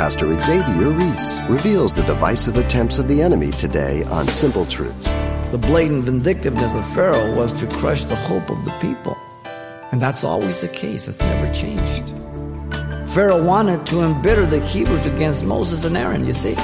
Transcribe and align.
Pastor 0.00 0.40
Xavier 0.40 0.88
Reese 0.92 1.36
reveals 1.46 1.92
the 1.92 2.02
divisive 2.04 2.56
attempts 2.56 2.98
of 2.98 3.06
the 3.06 3.20
enemy 3.20 3.50
today 3.50 4.02
on 4.04 4.26
Simple 4.28 4.64
Truths. 4.64 5.12
The 5.50 5.58
blatant 5.60 6.04
vindictiveness 6.04 6.74
of 6.74 6.88
Pharaoh 6.94 7.36
was 7.36 7.52
to 7.60 7.66
crush 7.66 8.04
the 8.04 8.16
hope 8.16 8.48
of 8.48 8.64
the 8.64 8.70
people. 8.80 9.18
And 9.92 10.00
that's 10.00 10.24
always 10.24 10.62
the 10.62 10.68
case, 10.68 11.06
it's 11.06 11.20
never 11.20 11.52
changed. 11.52 12.14
Pharaoh 13.12 13.44
wanted 13.44 13.84
to 13.88 14.00
embitter 14.00 14.46
the 14.46 14.60
Hebrews 14.60 15.04
against 15.04 15.44
Moses 15.44 15.84
and 15.84 15.98
Aaron, 15.98 16.24
you 16.24 16.32
see, 16.32 16.54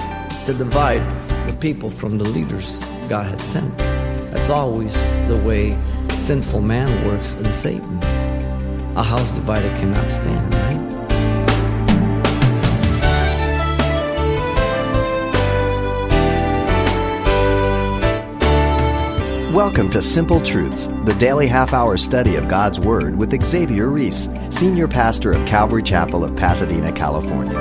to 0.47 0.55
divide 0.57 1.03
the 1.47 1.55
people 1.61 1.91
from 1.91 2.17
the 2.17 2.25
leaders 2.25 2.83
God 3.11 3.27
had 3.27 3.43
sent. 3.43 3.77
That's 4.33 4.49
always 4.49 4.95
the 5.29 5.37
way 5.45 5.79
sinful 6.17 6.63
man 6.63 7.07
works 7.07 7.35
in 7.35 7.53
Satan. 7.53 8.03
A 8.97 9.03
house 9.03 9.31
divided 9.31 9.77
cannot 9.77 10.09
stand, 10.09 10.55
right? 10.55 10.86
Welcome 19.57 19.89
to 19.93 20.03
Simple 20.03 20.43
Truths, 20.43 20.87
the 21.07 21.17
daily 21.19 21.47
half 21.47 21.73
hour 21.73 21.97
study 21.97 22.37
of 22.37 22.47
God's 22.47 22.79
Word 22.79 23.17
with 23.17 23.43
Xavier 23.43 23.89
Reese, 23.89 24.29
Senior 24.51 24.87
Pastor 24.87 25.33
of 25.33 25.47
Calvary 25.47 25.83
Chapel 25.83 26.25
of 26.25 26.37
Pasadena, 26.37 26.93
California. 26.93 27.59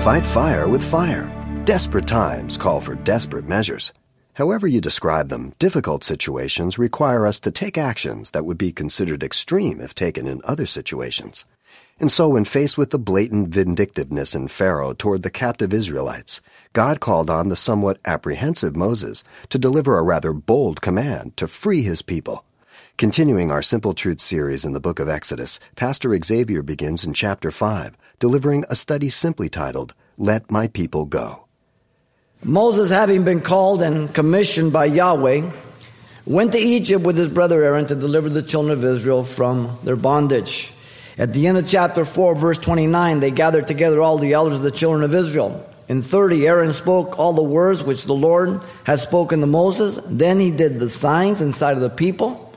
Fight 0.00 0.24
fire 0.24 0.66
with 0.66 0.82
fire. 0.82 1.30
Desperate 1.66 2.06
times 2.06 2.56
call 2.56 2.80
for 2.80 2.94
desperate 2.94 3.46
measures. 3.46 3.92
However, 4.32 4.66
you 4.66 4.80
describe 4.80 5.28
them, 5.28 5.52
difficult 5.58 6.02
situations 6.02 6.78
require 6.78 7.26
us 7.26 7.40
to 7.40 7.50
take 7.50 7.76
actions 7.76 8.30
that 8.30 8.46
would 8.46 8.56
be 8.56 8.72
considered 8.72 9.22
extreme 9.22 9.82
if 9.82 9.94
taken 9.94 10.26
in 10.26 10.40
other 10.44 10.64
situations. 10.64 11.44
And 12.00 12.12
so, 12.12 12.28
when 12.28 12.44
faced 12.44 12.78
with 12.78 12.90
the 12.90 12.98
blatant 12.98 13.48
vindictiveness 13.48 14.34
in 14.34 14.46
Pharaoh 14.46 14.92
toward 14.92 15.24
the 15.24 15.30
captive 15.30 15.72
Israelites, 15.72 16.40
God 16.72 17.00
called 17.00 17.28
on 17.28 17.48
the 17.48 17.56
somewhat 17.56 17.98
apprehensive 18.04 18.76
Moses 18.76 19.24
to 19.48 19.58
deliver 19.58 19.98
a 19.98 20.04
rather 20.04 20.32
bold 20.32 20.80
command 20.80 21.36
to 21.38 21.48
free 21.48 21.82
his 21.82 22.02
people. 22.02 22.44
Continuing 22.96 23.50
our 23.50 23.62
Simple 23.62 23.94
Truth 23.94 24.20
series 24.20 24.64
in 24.64 24.74
the 24.74 24.80
book 24.80 25.00
of 25.00 25.08
Exodus, 25.08 25.58
Pastor 25.74 26.16
Xavier 26.16 26.62
begins 26.62 27.04
in 27.04 27.14
chapter 27.14 27.50
5, 27.50 27.96
delivering 28.20 28.64
a 28.70 28.76
study 28.76 29.08
simply 29.08 29.48
titled, 29.48 29.94
Let 30.16 30.50
My 30.50 30.68
People 30.68 31.04
Go. 31.04 31.46
Moses, 32.44 32.92
having 32.92 33.24
been 33.24 33.40
called 33.40 33.82
and 33.82 34.14
commissioned 34.14 34.72
by 34.72 34.84
Yahweh, 34.84 35.50
went 36.26 36.52
to 36.52 36.58
Egypt 36.58 37.04
with 37.04 37.16
his 37.16 37.28
brother 37.28 37.64
Aaron 37.64 37.86
to 37.86 37.96
deliver 37.96 38.28
the 38.28 38.42
children 38.42 38.72
of 38.72 38.84
Israel 38.84 39.24
from 39.24 39.76
their 39.82 39.96
bondage. 39.96 40.72
At 41.18 41.32
the 41.32 41.48
end 41.48 41.58
of 41.58 41.66
chapter 41.66 42.04
4, 42.04 42.36
verse 42.36 42.58
29, 42.58 43.18
they 43.18 43.32
gathered 43.32 43.66
together 43.66 44.00
all 44.00 44.18
the 44.18 44.34
elders 44.34 44.54
of 44.54 44.62
the 44.62 44.70
children 44.70 45.02
of 45.02 45.14
Israel. 45.14 45.68
In 45.88 46.00
30, 46.00 46.46
Aaron 46.46 46.72
spoke 46.72 47.18
all 47.18 47.32
the 47.32 47.42
words 47.42 47.82
which 47.82 48.04
the 48.04 48.14
Lord 48.14 48.62
had 48.84 49.00
spoken 49.00 49.40
to 49.40 49.46
Moses. 49.46 49.98
Then 50.06 50.38
he 50.38 50.52
did 50.52 50.78
the 50.78 50.88
signs 50.88 51.42
inside 51.42 51.72
of 51.72 51.80
the 51.80 51.90
people. 51.90 52.54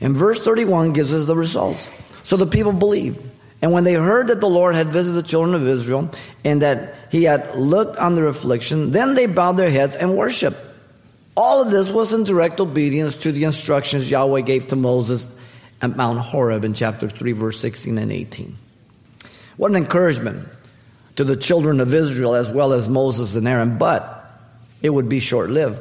And 0.00 0.16
verse 0.16 0.40
31 0.40 0.94
gives 0.94 1.12
us 1.12 1.26
the 1.26 1.36
results. 1.36 1.92
So 2.24 2.36
the 2.36 2.46
people 2.46 2.72
believed. 2.72 3.24
And 3.60 3.70
when 3.70 3.84
they 3.84 3.94
heard 3.94 4.28
that 4.28 4.40
the 4.40 4.48
Lord 4.48 4.74
had 4.74 4.88
visited 4.88 5.22
the 5.22 5.28
children 5.28 5.54
of 5.54 5.68
Israel 5.68 6.10
and 6.44 6.62
that 6.62 6.94
he 7.12 7.22
had 7.22 7.54
looked 7.54 7.98
on 7.98 8.16
their 8.16 8.26
affliction, 8.26 8.90
then 8.90 9.14
they 9.14 9.26
bowed 9.26 9.52
their 9.52 9.70
heads 9.70 9.94
and 9.94 10.16
worshiped. 10.16 10.58
All 11.36 11.62
of 11.62 11.70
this 11.70 11.88
was 11.88 12.12
in 12.12 12.24
direct 12.24 12.58
obedience 12.58 13.16
to 13.18 13.30
the 13.30 13.44
instructions 13.44 14.10
Yahweh 14.10 14.40
gave 14.40 14.66
to 14.68 14.76
Moses 14.76 15.28
at 15.82 15.96
Mount 15.96 16.18
Horeb 16.20 16.64
in 16.64 16.72
chapter 16.72 17.08
3, 17.08 17.32
verse 17.32 17.58
16 17.58 17.98
and 17.98 18.12
18. 18.12 18.56
What 19.56 19.72
an 19.72 19.76
encouragement 19.76 20.48
to 21.16 21.24
the 21.24 21.36
children 21.36 21.80
of 21.80 21.92
Israel 21.92 22.34
as 22.34 22.48
well 22.48 22.72
as 22.72 22.88
Moses 22.88 23.36
and 23.36 23.46
Aaron, 23.46 23.76
but 23.76 24.24
it 24.80 24.90
would 24.90 25.08
be 25.08 25.20
short 25.20 25.50
lived 25.50 25.80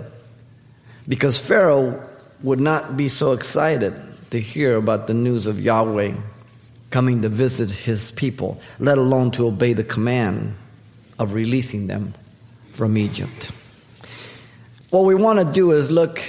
because 1.08 1.40
Pharaoh 1.40 2.04
would 2.44 2.60
not 2.60 2.98
be 2.98 3.08
so 3.08 3.32
excited 3.34 3.94
to 4.32 4.40
hear 4.40 4.76
about 4.76 5.08
the 5.08 5.14
news 5.14 5.48
of 5.48 5.60
Yahweh 5.60 6.14
coming 6.90 7.22
to 7.22 7.30
visit 7.30 7.70
his 7.70 8.12
people, 8.12 8.60
let 8.80 8.98
alone 8.98 9.32
to 9.32 9.48
obey 9.48 9.74
the 9.74 9.84
command 9.84 10.56
of 11.18 11.34
releasing 11.34 11.88
them 11.88 12.14
from 12.72 12.98
Egypt. 12.98 13.52
What 14.90 15.06
we 15.06 15.16
want 15.16 15.40
to 15.40 15.46
do 15.46 15.72
is 15.72 15.90
look 15.90 16.22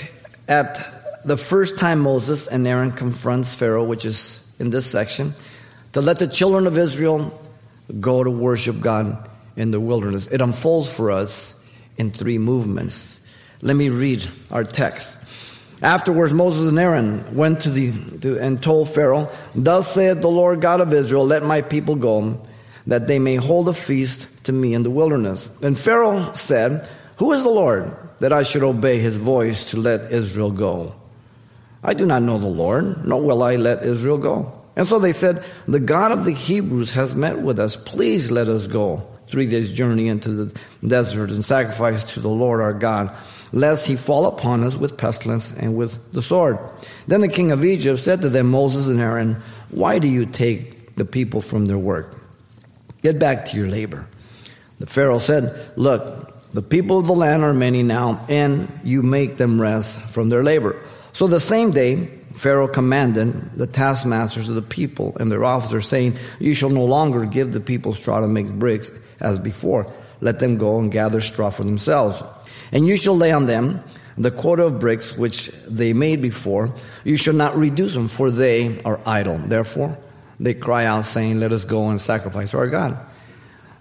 at 0.46 0.91
the 1.24 1.36
first 1.36 1.78
time 1.78 2.00
Moses 2.00 2.46
and 2.46 2.66
Aaron 2.66 2.92
confronts 2.92 3.54
Pharaoh, 3.54 3.84
which 3.84 4.04
is 4.04 4.52
in 4.58 4.70
this 4.70 4.86
section, 4.86 5.32
to 5.92 6.00
let 6.00 6.18
the 6.18 6.26
children 6.26 6.66
of 6.66 6.78
Israel 6.78 7.38
go 8.00 8.24
to 8.24 8.30
worship 8.30 8.80
God 8.80 9.28
in 9.56 9.70
the 9.70 9.80
wilderness. 9.80 10.26
It 10.28 10.40
unfolds 10.40 10.94
for 10.94 11.10
us 11.10 11.62
in 11.96 12.10
three 12.10 12.38
movements. 12.38 13.20
Let 13.60 13.76
me 13.76 13.90
read 13.90 14.26
our 14.50 14.64
text. 14.64 15.18
Afterwards, 15.82 16.32
Moses 16.32 16.68
and 16.68 16.78
Aaron 16.78 17.34
went 17.34 17.62
to 17.62 17.70
the 17.70 17.92
to, 18.20 18.38
and 18.38 18.62
told 18.62 18.88
Pharaoh, 18.88 19.28
"Thus 19.54 19.92
saith 19.92 20.20
the 20.20 20.28
Lord 20.28 20.60
God 20.60 20.80
of 20.80 20.92
Israel: 20.92 21.26
Let 21.26 21.42
my 21.42 21.60
people 21.60 21.96
go, 21.96 22.38
that 22.86 23.08
they 23.08 23.18
may 23.18 23.36
hold 23.36 23.68
a 23.68 23.74
feast 23.74 24.44
to 24.44 24.52
me 24.52 24.74
in 24.74 24.84
the 24.84 24.90
wilderness." 24.90 25.50
And 25.60 25.76
Pharaoh 25.76 26.30
said, 26.34 26.88
"Who 27.16 27.32
is 27.32 27.42
the 27.42 27.50
Lord 27.50 27.96
that 28.20 28.32
I 28.32 28.44
should 28.44 28.62
obey 28.62 29.00
His 29.00 29.16
voice 29.16 29.64
to 29.66 29.76
let 29.76 30.12
Israel 30.12 30.52
go? 30.52 30.94
I 31.82 31.94
do 31.94 32.06
not 32.06 32.22
know 32.22 32.38
the 32.38 32.46
Lord, 32.46 33.04
nor 33.04 33.22
will 33.22 33.42
I 33.42 33.56
let 33.56 33.82
Israel 33.82 34.18
go." 34.18 34.52
And 34.76 34.86
so 34.86 34.98
they 34.98 35.12
said, 35.12 35.44
The 35.68 35.80
God 35.80 36.12
of 36.12 36.24
the 36.24 36.32
Hebrews 36.32 36.92
has 36.92 37.14
met 37.14 37.40
with 37.40 37.58
us. 37.58 37.76
Please 37.76 38.30
let 38.30 38.48
us 38.48 38.66
go 38.66 39.06
three 39.26 39.46
days' 39.46 39.72
journey 39.72 40.08
into 40.08 40.30
the 40.30 40.60
desert 40.86 41.30
and 41.30 41.44
sacrifice 41.44 42.04
to 42.14 42.20
the 42.20 42.28
Lord 42.28 42.60
our 42.60 42.72
God, 42.72 43.14
lest 43.52 43.86
he 43.86 43.96
fall 43.96 44.26
upon 44.26 44.62
us 44.62 44.76
with 44.76 44.96
pestilence 44.96 45.52
and 45.52 45.76
with 45.76 46.12
the 46.12 46.22
sword. 46.22 46.58
Then 47.06 47.22
the 47.22 47.28
king 47.28 47.50
of 47.50 47.64
Egypt 47.64 47.98
said 47.98 48.20
to 48.22 48.28
them, 48.28 48.50
Moses 48.50 48.88
and 48.88 49.00
Aaron, 49.00 49.36
Why 49.70 49.98
do 49.98 50.08
you 50.08 50.26
take 50.26 50.96
the 50.96 51.04
people 51.04 51.40
from 51.40 51.66
their 51.66 51.78
work? 51.78 52.14
Get 53.02 53.18
back 53.18 53.46
to 53.46 53.56
your 53.56 53.68
labor. 53.68 54.06
The 54.78 54.86
Pharaoh 54.86 55.18
said, 55.18 55.72
Look, 55.76 56.52
the 56.52 56.62
people 56.62 56.98
of 56.98 57.06
the 57.06 57.14
land 57.14 57.42
are 57.42 57.54
many 57.54 57.82
now, 57.82 58.24
and 58.28 58.80
you 58.84 59.02
make 59.02 59.36
them 59.38 59.60
rest 59.60 60.00
from 60.00 60.28
their 60.28 60.42
labor. 60.42 60.76
So 61.12 61.26
the 61.26 61.40
same 61.40 61.70
day, 61.72 62.06
Pharaoh 62.34 62.68
commanded 62.68 63.52
the 63.56 63.66
taskmasters 63.66 64.48
of 64.48 64.54
the 64.54 64.62
people 64.62 65.16
and 65.20 65.30
their 65.30 65.44
officers, 65.44 65.86
saying, 65.86 66.16
You 66.40 66.54
shall 66.54 66.70
no 66.70 66.84
longer 66.84 67.26
give 67.26 67.52
the 67.52 67.60
people 67.60 67.94
straw 67.94 68.20
to 68.20 68.28
make 68.28 68.50
bricks 68.50 68.98
as 69.20 69.38
before. 69.38 69.92
Let 70.20 70.38
them 70.38 70.56
go 70.56 70.78
and 70.78 70.90
gather 70.90 71.20
straw 71.20 71.50
for 71.50 71.64
themselves. 71.64 72.22
And 72.70 72.86
you 72.86 72.96
shall 72.96 73.16
lay 73.16 73.32
on 73.32 73.46
them 73.46 73.82
the 74.16 74.30
quota 74.30 74.64
of 74.64 74.80
bricks 74.80 75.16
which 75.16 75.48
they 75.64 75.92
made 75.92 76.22
before. 76.22 76.72
You 77.04 77.16
shall 77.16 77.34
not 77.34 77.56
reduce 77.56 77.94
them, 77.94 78.08
for 78.08 78.30
they 78.30 78.80
are 78.82 79.00
idle. 79.04 79.38
Therefore, 79.38 79.98
they 80.40 80.54
cry 80.54 80.86
out, 80.86 81.04
saying, 81.04 81.38
Let 81.38 81.52
us 81.52 81.64
go 81.64 81.90
and 81.90 82.00
sacrifice 82.00 82.54
our 82.54 82.68
God. 82.68 82.98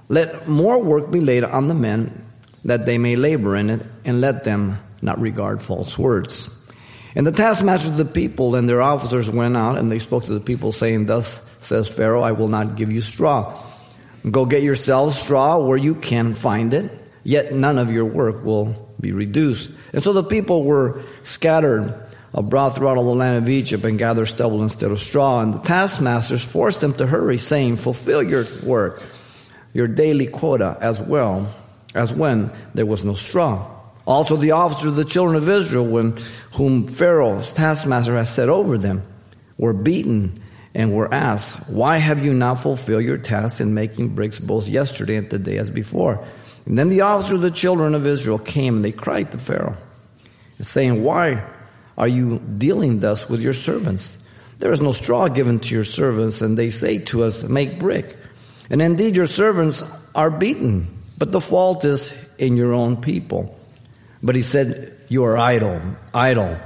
Let 0.09 0.47
more 0.47 0.83
work 0.83 1.09
be 1.11 1.21
laid 1.21 1.43
on 1.45 1.69
the 1.69 1.75
men, 1.75 2.25
that 2.65 2.85
they 2.85 2.97
may 2.97 3.15
labor 3.15 3.55
in 3.55 3.69
it, 3.69 3.81
and 4.03 4.19
let 4.19 4.43
them 4.43 4.77
not 5.01 5.19
regard 5.19 5.61
false 5.61 5.97
words. 5.97 6.60
And 7.15 7.27
the 7.27 7.31
taskmasters 7.31 7.91
of 7.91 7.97
the 7.97 8.05
people 8.05 8.55
and 8.55 8.69
their 8.69 8.81
officers 8.81 9.29
went 9.29 9.57
out 9.57 9.77
and 9.77 9.91
they 9.91 9.99
spoke 9.99 10.25
to 10.25 10.33
the 10.33 10.39
people, 10.39 10.71
saying, 10.71 11.05
Thus 11.05 11.49
says 11.59 11.89
Pharaoh, 11.89 12.21
I 12.21 12.31
will 12.31 12.47
not 12.47 12.75
give 12.75 12.91
you 12.91 13.01
straw. 13.01 13.61
Go 14.29 14.45
get 14.45 14.63
yourselves 14.63 15.19
straw 15.19 15.57
where 15.65 15.77
you 15.77 15.95
can 15.95 16.33
find 16.35 16.73
it, 16.73 16.91
yet 17.23 17.53
none 17.53 17.79
of 17.79 17.91
your 17.91 18.05
work 18.05 18.45
will 18.45 18.93
be 18.99 19.11
reduced. 19.11 19.71
And 19.93 20.01
so 20.01 20.13
the 20.13 20.23
people 20.23 20.63
were 20.63 21.01
scattered 21.23 21.93
abroad 22.33 22.75
throughout 22.75 22.97
all 22.97 23.09
the 23.09 23.15
land 23.15 23.43
of 23.43 23.49
Egypt 23.49 23.83
and 23.83 23.97
gathered 23.97 24.27
stubble 24.27 24.63
instead 24.63 24.91
of 24.91 25.01
straw. 25.01 25.41
And 25.41 25.53
the 25.53 25.59
taskmasters 25.59 26.45
forced 26.45 26.81
them 26.81 26.93
to 26.93 27.07
hurry, 27.07 27.37
saying, 27.37 27.77
Fulfill 27.77 28.23
your 28.23 28.45
work, 28.63 29.03
your 29.73 29.87
daily 29.87 30.27
quota 30.27 30.77
as 30.79 31.01
well 31.01 31.53
as 31.93 32.13
when 32.13 32.51
there 32.73 32.85
was 32.85 33.03
no 33.03 33.15
straw. 33.15 33.80
Also, 34.07 34.35
the 34.35 34.51
officers 34.51 34.87
of 34.87 34.95
the 34.95 35.05
children 35.05 35.35
of 35.35 35.47
Israel, 35.47 35.85
when, 35.85 36.17
whom 36.55 36.87
Pharaoh's 36.87 37.53
taskmaster 37.53 38.15
has 38.15 38.33
set 38.33 38.49
over 38.49 38.77
them, 38.77 39.03
were 39.57 39.73
beaten 39.73 40.41
and 40.73 40.93
were 40.93 41.13
asked, 41.13 41.69
Why 41.69 41.97
have 41.97 42.23
you 42.23 42.33
not 42.33 42.59
fulfilled 42.59 43.03
your 43.03 43.17
task 43.17 43.61
in 43.61 43.73
making 43.73 44.15
bricks 44.15 44.39
both 44.39 44.67
yesterday 44.67 45.17
and 45.17 45.29
today 45.29 45.57
as 45.57 45.69
before? 45.69 46.25
And 46.65 46.77
then 46.77 46.89
the 46.89 47.01
officers 47.01 47.35
of 47.35 47.41
the 47.41 47.51
children 47.51 47.95
of 47.95 48.07
Israel 48.07 48.39
came 48.39 48.77
and 48.77 48.85
they 48.85 48.91
cried 48.91 49.31
to 49.31 49.37
Pharaoh, 49.37 49.77
saying, 50.59 51.03
Why 51.03 51.43
are 51.97 52.07
you 52.07 52.39
dealing 52.39 52.99
thus 52.99 53.29
with 53.29 53.41
your 53.41 53.53
servants? 53.53 54.17
There 54.59 54.71
is 54.71 54.81
no 54.81 54.91
straw 54.91 55.27
given 55.27 55.59
to 55.59 55.73
your 55.73 55.83
servants, 55.83 56.41
and 56.41 56.57
they 56.57 56.69
say 56.69 56.99
to 57.05 57.23
us, 57.23 57.43
Make 57.43 57.79
brick. 57.79 58.17
And 58.69 58.81
indeed, 58.81 59.15
your 59.15 59.25
servants 59.25 59.83
are 60.15 60.31
beaten, 60.31 60.87
but 61.17 61.31
the 61.31 61.41
fault 61.41 61.83
is 61.83 62.31
in 62.37 62.57
your 62.57 62.73
own 62.73 62.97
people. 62.97 63.57
But 64.23 64.35
he 64.35 64.41
said, 64.41 64.93
You 65.09 65.23
are 65.25 65.37
idle, 65.37 65.81
idle. 66.13 66.57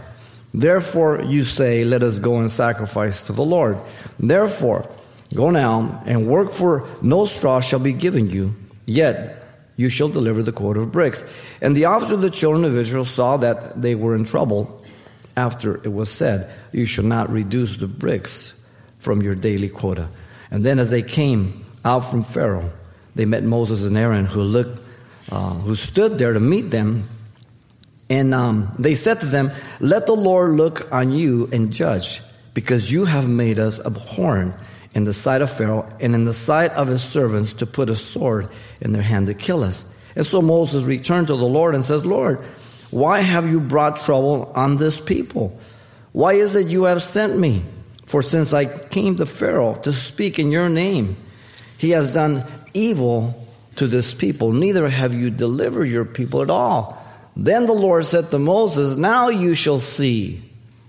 Therefore 0.53 1.23
you 1.23 1.43
say, 1.43 1.85
Let 1.85 2.03
us 2.03 2.19
go 2.19 2.39
and 2.39 2.51
sacrifice 2.51 3.23
to 3.23 3.33
the 3.33 3.43
Lord. 3.43 3.77
Therefore, 4.19 4.89
Go 5.33 5.49
now 5.49 6.01
and 6.05 6.25
work, 6.25 6.51
for 6.51 6.87
no 7.01 7.25
straw 7.25 7.59
shall 7.59 7.79
be 7.79 7.93
given 7.93 8.29
you, 8.29 8.55
yet 8.85 9.43
you 9.75 9.89
shall 9.89 10.07
deliver 10.07 10.43
the 10.43 10.53
quota 10.53 10.81
of 10.81 10.91
bricks. 10.91 11.25
And 11.61 11.75
the 11.75 11.85
officer 11.85 12.13
of 12.13 12.21
the 12.21 12.29
children 12.29 12.63
of 12.63 12.77
Israel 12.77 13.05
saw 13.05 13.37
that 13.37 13.81
they 13.81 13.95
were 13.95 14.15
in 14.15 14.23
trouble 14.23 14.83
after 15.35 15.75
it 15.75 15.91
was 15.91 16.09
said, 16.09 16.49
You 16.71 16.85
shall 16.85 17.03
not 17.03 17.29
reduce 17.29 17.77
the 17.77 17.87
bricks 17.87 18.57
from 18.99 19.21
your 19.21 19.35
daily 19.35 19.67
quota. 19.67 20.07
And 20.51 20.63
then 20.63 20.79
as 20.79 20.91
they 20.91 21.01
came 21.01 21.65
out 21.83 22.01
from 22.01 22.23
Pharaoh, 22.23 22.71
they 23.15 23.25
met 23.25 23.43
Moses 23.43 23.85
and 23.85 23.97
Aaron, 23.97 24.25
who 24.25 24.41
looked, 24.41 24.79
uh, 25.31 25.53
who 25.55 25.75
stood 25.75 26.17
there 26.17 26.33
to 26.33 26.39
meet 26.39 26.71
them. 26.71 27.03
And 28.09 28.33
um, 28.33 28.73
they 28.77 28.95
said 28.95 29.19
to 29.21 29.25
them, 29.25 29.51
Let 29.79 30.05
the 30.05 30.15
Lord 30.15 30.51
look 30.51 30.91
on 30.93 31.11
you 31.11 31.49
and 31.51 31.73
judge, 31.73 32.21
because 32.53 32.91
you 32.91 33.05
have 33.05 33.27
made 33.27 33.59
us 33.59 33.83
abhorrent 33.83 34.55
in 34.93 35.03
the 35.03 35.13
sight 35.13 35.41
of 35.41 35.51
Pharaoh 35.51 35.89
and 35.99 36.15
in 36.15 36.23
the 36.23 36.33
sight 36.33 36.71
of 36.71 36.87
his 36.87 37.03
servants 37.03 37.53
to 37.55 37.65
put 37.65 37.89
a 37.89 37.95
sword 37.95 38.47
in 38.79 38.93
their 38.93 39.01
hand 39.01 39.27
to 39.27 39.33
kill 39.33 39.63
us. 39.63 39.93
And 40.15 40.25
so 40.25 40.41
Moses 40.41 40.85
returned 40.85 41.27
to 41.27 41.35
the 41.35 41.45
Lord 41.45 41.75
and 41.75 41.83
says, 41.83 42.05
Lord, 42.05 42.39
why 42.91 43.19
have 43.19 43.47
you 43.49 43.59
brought 43.59 43.97
trouble 43.97 44.51
on 44.55 44.77
this 44.77 44.99
people? 44.99 45.59
Why 46.13 46.33
is 46.33 46.55
it 46.55 46.67
you 46.67 46.85
have 46.85 47.03
sent 47.03 47.37
me? 47.37 47.63
For 48.05 48.21
since 48.21 48.53
I 48.53 48.65
came 48.65 49.17
to 49.17 49.25
Pharaoh 49.25 49.75
to 49.81 49.91
speak 49.91 50.39
in 50.39 50.51
your 50.51 50.69
name, 50.69 51.17
he 51.77 51.89
has 51.89 52.13
done 52.13 52.45
evil 52.73 53.45
to 53.75 53.87
this 53.87 54.13
people. 54.13 54.53
Neither 54.53 54.87
have 54.87 55.13
you 55.13 55.29
delivered 55.29 55.85
your 55.85 56.05
people 56.05 56.41
at 56.41 56.49
all. 56.49 57.04
Then 57.35 57.65
the 57.65 57.73
Lord 57.73 58.05
said 58.05 58.31
to 58.31 58.39
Moses, 58.39 58.95
Now 58.97 59.29
you 59.29 59.55
shall 59.55 59.79
see 59.79 60.41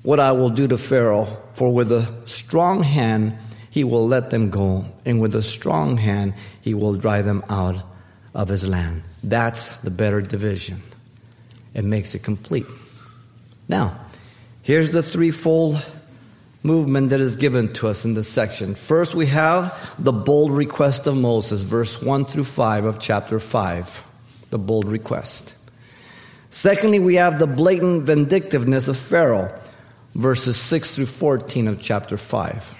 what 0.03 0.21
I 0.21 0.33
will 0.33 0.51
do 0.51 0.69
to 0.69 0.79
Pharaoh, 0.79 1.37
for 1.55 1.75
with 1.75 1.91
a 1.91 2.07
strong 2.27 2.83
hand 2.83 3.37
he 3.71 3.85
will 3.85 4.07
let 4.07 4.31
them 4.31 4.49
go, 4.51 4.87
and 5.05 5.21
with 5.21 5.35
a 5.35 5.43
strong 5.43 5.99
hand, 5.99 6.35
he 6.63 6.73
will 6.73 6.95
drive 6.95 7.25
them 7.25 7.45
out 7.51 7.83
of 8.35 8.49
his 8.49 8.67
land. 8.67 9.03
That's 9.23 9.79
the 9.79 9.91
better 9.91 10.23
division. 10.23 10.81
It 11.75 11.85
makes 11.85 12.15
it 12.15 12.23
complete. 12.23 12.65
Now, 13.69 13.99
here's 14.63 14.93
the 14.93 15.03
threefold 15.03 15.85
movement 16.63 17.11
that 17.11 17.21
is 17.21 17.37
given 17.37 17.73
to 17.75 17.89
us 17.89 18.05
in 18.05 18.15
this 18.15 18.29
section. 18.29 18.75
First, 18.75 19.15
we 19.15 19.27
have 19.27 19.93
the 19.99 20.13
bold 20.13 20.53
request 20.53 21.07
of 21.07 21.19
Moses, 21.19 21.63
verse 21.63 22.01
1 22.01 22.25
through 22.25 22.45
5 22.45 22.85
of 22.85 23.01
chapter 23.01 23.41
5. 23.41 24.05
The 24.51 24.59
bold 24.59 24.87
request. 24.87 25.56
Secondly, 26.56 26.99
we 26.99 27.17
have 27.17 27.38
the 27.38 27.47
blatant 27.47 28.05
vindictiveness 28.05 28.88
of 28.88 28.97
Pharaoh, 28.97 29.53
verses 30.14 30.56
6 30.56 30.93
through 30.93 31.05
14 31.05 31.69
of 31.69 31.82
chapter 31.82 32.17
5. 32.17 32.75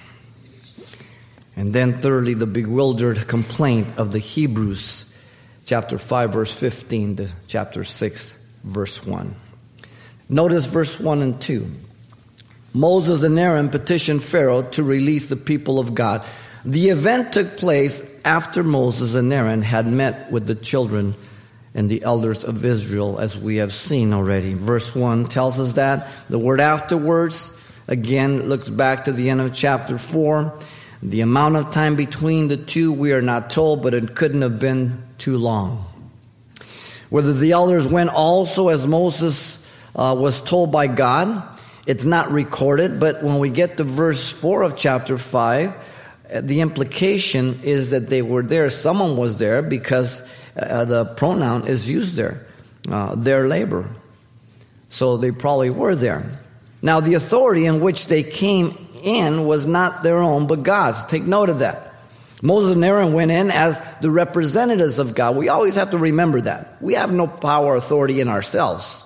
And 1.55 1.73
then, 1.73 1.93
thirdly, 1.93 2.33
the 2.33 2.47
bewildered 2.47 3.27
complaint 3.27 3.87
of 3.97 4.13
the 4.13 4.17
Hebrews, 4.17 5.13
chapter 5.63 5.99
5, 5.99 6.33
verse 6.33 6.55
15 6.55 7.17
to 7.17 7.29
chapter 7.45 7.83
6, 7.83 8.39
verse 8.63 9.05
1. 9.05 9.35
Notice 10.27 10.65
verse 10.65 10.99
1 10.99 11.21
and 11.21 11.39
2. 11.39 11.69
Moses 12.73 13.21
and 13.21 13.37
Aaron 13.37 13.69
petitioned 13.69 14.23
Pharaoh 14.23 14.63
to 14.71 14.81
release 14.81 15.27
the 15.27 15.35
people 15.35 15.77
of 15.77 15.93
God. 15.93 16.25
The 16.65 16.89
event 16.89 17.31
took 17.31 17.57
place 17.57 18.19
after 18.25 18.63
Moses 18.63 19.13
and 19.13 19.31
Aaron 19.31 19.61
had 19.61 19.85
met 19.85 20.31
with 20.31 20.47
the 20.47 20.55
children 20.55 21.13
and 21.77 21.87
the 21.87 22.01
elders 22.01 22.43
of 22.43 22.65
Israel, 22.65 23.19
as 23.19 23.37
we 23.37 23.57
have 23.57 23.71
seen 23.71 24.11
already. 24.11 24.55
Verse 24.55 24.95
1 24.95 25.25
tells 25.25 25.59
us 25.59 25.73
that. 25.73 26.07
The 26.27 26.39
word 26.39 26.59
afterwards, 26.59 27.55
again, 27.87 28.49
looks 28.49 28.67
back 28.67 29.03
to 29.03 29.11
the 29.11 29.29
end 29.29 29.41
of 29.41 29.53
chapter 29.53 29.99
4. 29.99 30.57
The 31.03 31.21
amount 31.21 31.55
of 31.55 31.71
time 31.71 31.95
between 31.95 32.47
the 32.47 32.57
two, 32.57 32.91
we 32.91 33.13
are 33.13 33.21
not 33.21 33.51
told, 33.51 33.83
but 33.83 33.93
it 33.93 34.15
couldn't 34.15 34.41
have 34.41 34.59
been 34.59 35.03
too 35.19 35.37
long. 35.37 35.85
Whether 37.11 37.31
the 37.31 37.51
elders 37.51 37.87
went 37.87 38.09
also 38.09 38.69
as 38.69 38.87
Moses 38.87 39.63
uh, 39.95 40.15
was 40.17 40.41
told 40.41 40.71
by 40.71 40.87
God, 40.87 41.43
it's 41.85 42.05
not 42.05 42.31
recorded, 42.31 42.99
but 42.99 43.21
when 43.21 43.37
we 43.37 43.51
get 43.51 43.77
to 43.77 43.83
verse 43.83 44.31
4 44.31 44.63
of 44.63 44.75
chapter 44.75 45.19
5, 45.19 45.69
uh, 45.69 45.73
the 46.29 46.61
implication 46.61 47.59
is 47.63 47.91
that 47.91 48.09
they 48.09 48.21
were 48.21 48.43
there. 48.43 48.69
Someone 48.69 49.17
was 49.17 49.37
there 49.37 49.61
because 49.61 50.27
uh, 50.57 50.85
the 50.85 51.05
pronoun 51.05 51.67
is 51.67 51.89
used 51.89 52.15
there, 52.15 52.45
uh, 52.89 53.15
their 53.15 53.47
labor. 53.47 53.89
So 54.89 55.17
they 55.17 55.31
probably 55.31 55.69
were 55.69 55.95
there. 55.95 56.29
Now, 56.81 56.99
the 56.99 57.15
authority 57.15 57.65
in 57.65 57.79
which 57.79 58.07
they 58.07 58.23
came 58.23 58.77
in 59.03 59.45
was 59.45 59.65
not 59.65 60.03
their 60.03 60.19
own, 60.19 60.47
but 60.47 60.63
God's. 60.63 61.03
Take 61.05 61.23
note 61.23 61.49
of 61.49 61.59
that. 61.59 61.93
Moses 62.41 62.73
and 62.73 62.85
Aaron 62.85 63.13
went 63.13 63.31
in 63.31 63.49
as 63.49 63.79
the 64.01 64.11
representatives 64.11 64.99
of 64.99 65.15
God. 65.15 65.35
We 65.35 65.49
always 65.49 65.75
have 65.75 65.91
to 65.91 65.97
remember 65.97 66.41
that. 66.41 66.81
We 66.81 66.93
have 66.93 67.11
no 67.11 67.25
power 67.25 67.75
authority 67.75 68.21
in 68.21 68.27
ourselves. 68.27 69.05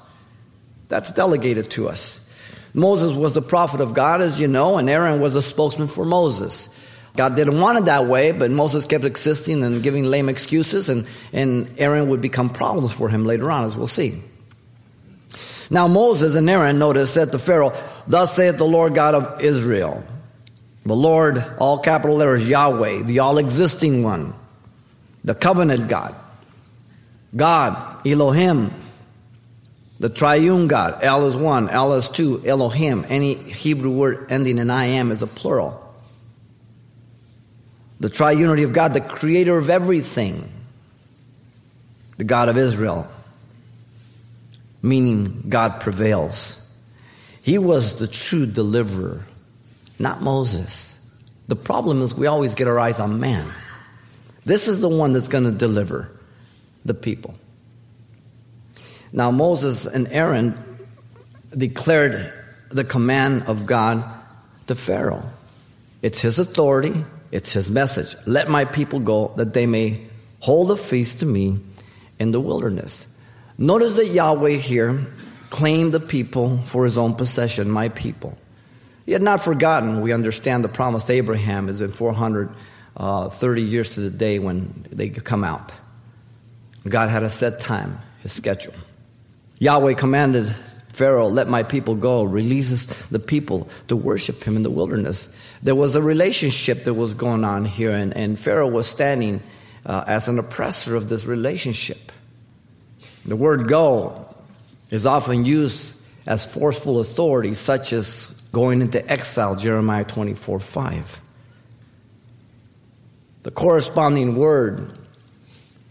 That's 0.89 1.13
delegated 1.13 1.71
to 1.71 1.87
us. 1.87 2.27
Moses 2.73 3.15
was 3.15 3.33
the 3.33 3.41
prophet 3.41 3.79
of 3.79 3.93
God, 3.93 4.21
as 4.21 4.39
you 4.39 4.47
know, 4.47 4.77
and 4.77 4.89
Aaron 4.89 5.21
was 5.21 5.33
the 5.33 5.41
spokesman 5.41 5.87
for 5.87 6.05
Moses. 6.05 6.77
God 7.15 7.35
didn't 7.35 7.59
want 7.59 7.77
it 7.79 7.85
that 7.85 8.05
way, 8.05 8.31
but 8.31 8.51
Moses 8.51 8.85
kept 8.85 9.03
existing 9.03 9.63
and 9.63 9.83
giving 9.83 10.05
lame 10.05 10.29
excuses, 10.29 10.89
and, 10.89 11.05
and 11.33 11.69
Aaron 11.77 12.07
would 12.09 12.21
become 12.21 12.49
problems 12.49 12.93
for 12.93 13.09
him 13.09 13.25
later 13.25 13.51
on, 13.51 13.65
as 13.65 13.75
we'll 13.75 13.87
see. 13.87 14.21
Now 15.69 15.87
Moses 15.87 16.35
and 16.35 16.49
Aaron, 16.49 16.79
notice, 16.79 17.11
said 17.11 17.31
to 17.31 17.39
Pharaoh, 17.39 17.73
Thus 18.07 18.35
saith 18.35 18.57
the 18.57 18.65
Lord 18.65 18.95
God 18.95 19.15
of 19.15 19.41
Israel. 19.41 20.03
The 20.85 20.95
Lord, 20.95 21.43
all 21.59 21.79
capital 21.79 22.15
letters, 22.15 22.47
Yahweh, 22.47 23.03
the 23.03 23.19
all 23.19 23.37
existing 23.37 24.03
one, 24.03 24.33
the 25.23 25.35
covenant 25.35 25.87
God. 25.87 26.15
God, 27.35 28.05
Elohim, 28.05 28.73
the 29.99 30.09
triune 30.09 30.67
God. 30.67 31.03
El 31.03 31.27
is 31.27 31.37
one, 31.37 31.69
El 31.69 31.93
is 31.93 32.09
two, 32.09 32.45
Elohim. 32.45 33.05
Any 33.07 33.35
Hebrew 33.35 33.91
word 33.91 34.31
ending 34.31 34.57
in 34.57 34.69
I 34.69 34.85
am 34.85 35.11
is 35.11 35.21
a 35.21 35.27
plural. 35.27 35.90
The 38.01 38.09
triunity 38.09 38.65
of 38.65 38.73
God, 38.73 38.93
the 38.93 38.99
creator 38.99 39.57
of 39.57 39.69
everything. 39.69 40.49
The 42.17 42.25
God 42.25 42.49
of 42.49 42.57
Israel 42.57 43.09
meaning 44.81 45.45
God 45.47 45.81
prevails. 45.81 46.57
He 47.43 47.57
was 47.57 47.95
the 47.97 48.07
true 48.07 48.45
deliverer, 48.45 49.27
not 49.99 50.21
Moses. 50.21 50.97
The 51.47 51.55
problem 51.55 52.01
is 52.01 52.15
we 52.15 52.27
always 52.27 52.55
get 52.55 52.67
our 52.67 52.79
eyes 52.79 52.99
on 52.99 53.19
man. 53.19 53.47
This 54.45 54.67
is 54.67 54.79
the 54.79 54.89
one 54.89 55.13
that's 55.13 55.27
going 55.27 55.43
to 55.43 55.51
deliver 55.51 56.11
the 56.85 56.93
people. 56.93 57.35
Now, 59.13 59.29
Moses 59.29 59.85
and 59.85 60.07
Aaron 60.07 60.55
declared 61.55 62.33
the 62.69 62.83
command 62.83 63.43
of 63.43 63.65
God 63.65 64.03
to 64.67 64.75
Pharaoh. 64.75 65.25
It's 66.01 66.21
his 66.21 66.39
authority, 66.39 67.03
it's 67.31 67.53
his 67.53 67.69
message. 67.69 68.15
Let 68.27 68.49
my 68.49 68.65
people 68.65 68.99
go 68.99 69.33
that 69.37 69.53
they 69.53 69.65
may 69.65 70.05
hold 70.39 70.71
a 70.71 70.77
feast 70.77 71.19
to 71.19 71.25
me 71.25 71.59
in 72.19 72.31
the 72.31 72.39
wilderness. 72.39 73.07
Notice 73.57 73.95
that 73.97 74.07
Yahweh 74.07 74.57
here 74.57 75.05
claimed 75.49 75.93
the 75.93 75.99
people 75.99 76.57
for 76.59 76.85
his 76.85 76.97
own 76.97 77.15
possession, 77.15 77.69
my 77.69 77.89
people. 77.89 78.37
He 79.05 79.13
had 79.13 79.21
not 79.21 79.43
forgotten, 79.43 80.01
we 80.01 80.13
understand 80.13 80.63
the 80.63 80.69
promise 80.69 81.03
to 81.05 81.13
Abraham 81.13 81.69
is 81.69 81.81
in 81.81 81.91
430 81.91 83.61
uh, 83.61 83.65
years 83.65 83.89
to 83.95 84.01
the 84.01 84.09
day 84.09 84.39
when 84.39 84.85
they 84.89 85.09
come 85.09 85.43
out. 85.43 85.73
God 86.87 87.09
had 87.09 87.23
a 87.23 87.29
set 87.29 87.59
time, 87.59 87.99
his 88.21 88.33
schedule. 88.33 88.73
Yahweh 89.59 89.93
commanded 89.93 90.55
Pharaoh, 90.93 91.27
let 91.27 91.47
my 91.47 91.63
people 91.63 91.95
go, 91.95 92.23
releases 92.23 92.85
the 93.07 93.19
people 93.19 93.69
to 93.87 93.95
worship 93.95 94.43
him 94.43 94.55
in 94.55 94.63
the 94.63 94.69
wilderness. 94.69 95.35
There 95.63 95.75
was 95.75 95.95
a 95.95 96.01
relationship 96.01 96.83
that 96.83 96.93
was 96.93 97.13
going 97.13 97.43
on 97.43 97.65
here, 97.65 97.91
and, 97.91 98.15
and 98.15 98.37
Pharaoh 98.37 98.67
was 98.67 98.87
standing 98.87 99.41
uh, 99.85 100.03
as 100.07 100.27
an 100.27 100.37
oppressor 100.37 100.95
of 100.95 101.09
this 101.09 101.25
relationship. 101.25 102.11
The 103.25 103.35
word 103.35 103.67
go 103.67 104.33
is 104.89 105.05
often 105.05 105.45
used 105.45 105.97
as 106.27 106.45
forceful 106.45 106.99
authority, 106.99 107.53
such 107.53 107.93
as 107.93 108.41
going 108.51 108.81
into 108.81 109.05
exile, 109.09 109.55
Jeremiah 109.55 110.03
24 110.03 110.59
5. 110.59 111.21
The 113.43 113.51
corresponding 113.51 114.35
word 114.35 114.93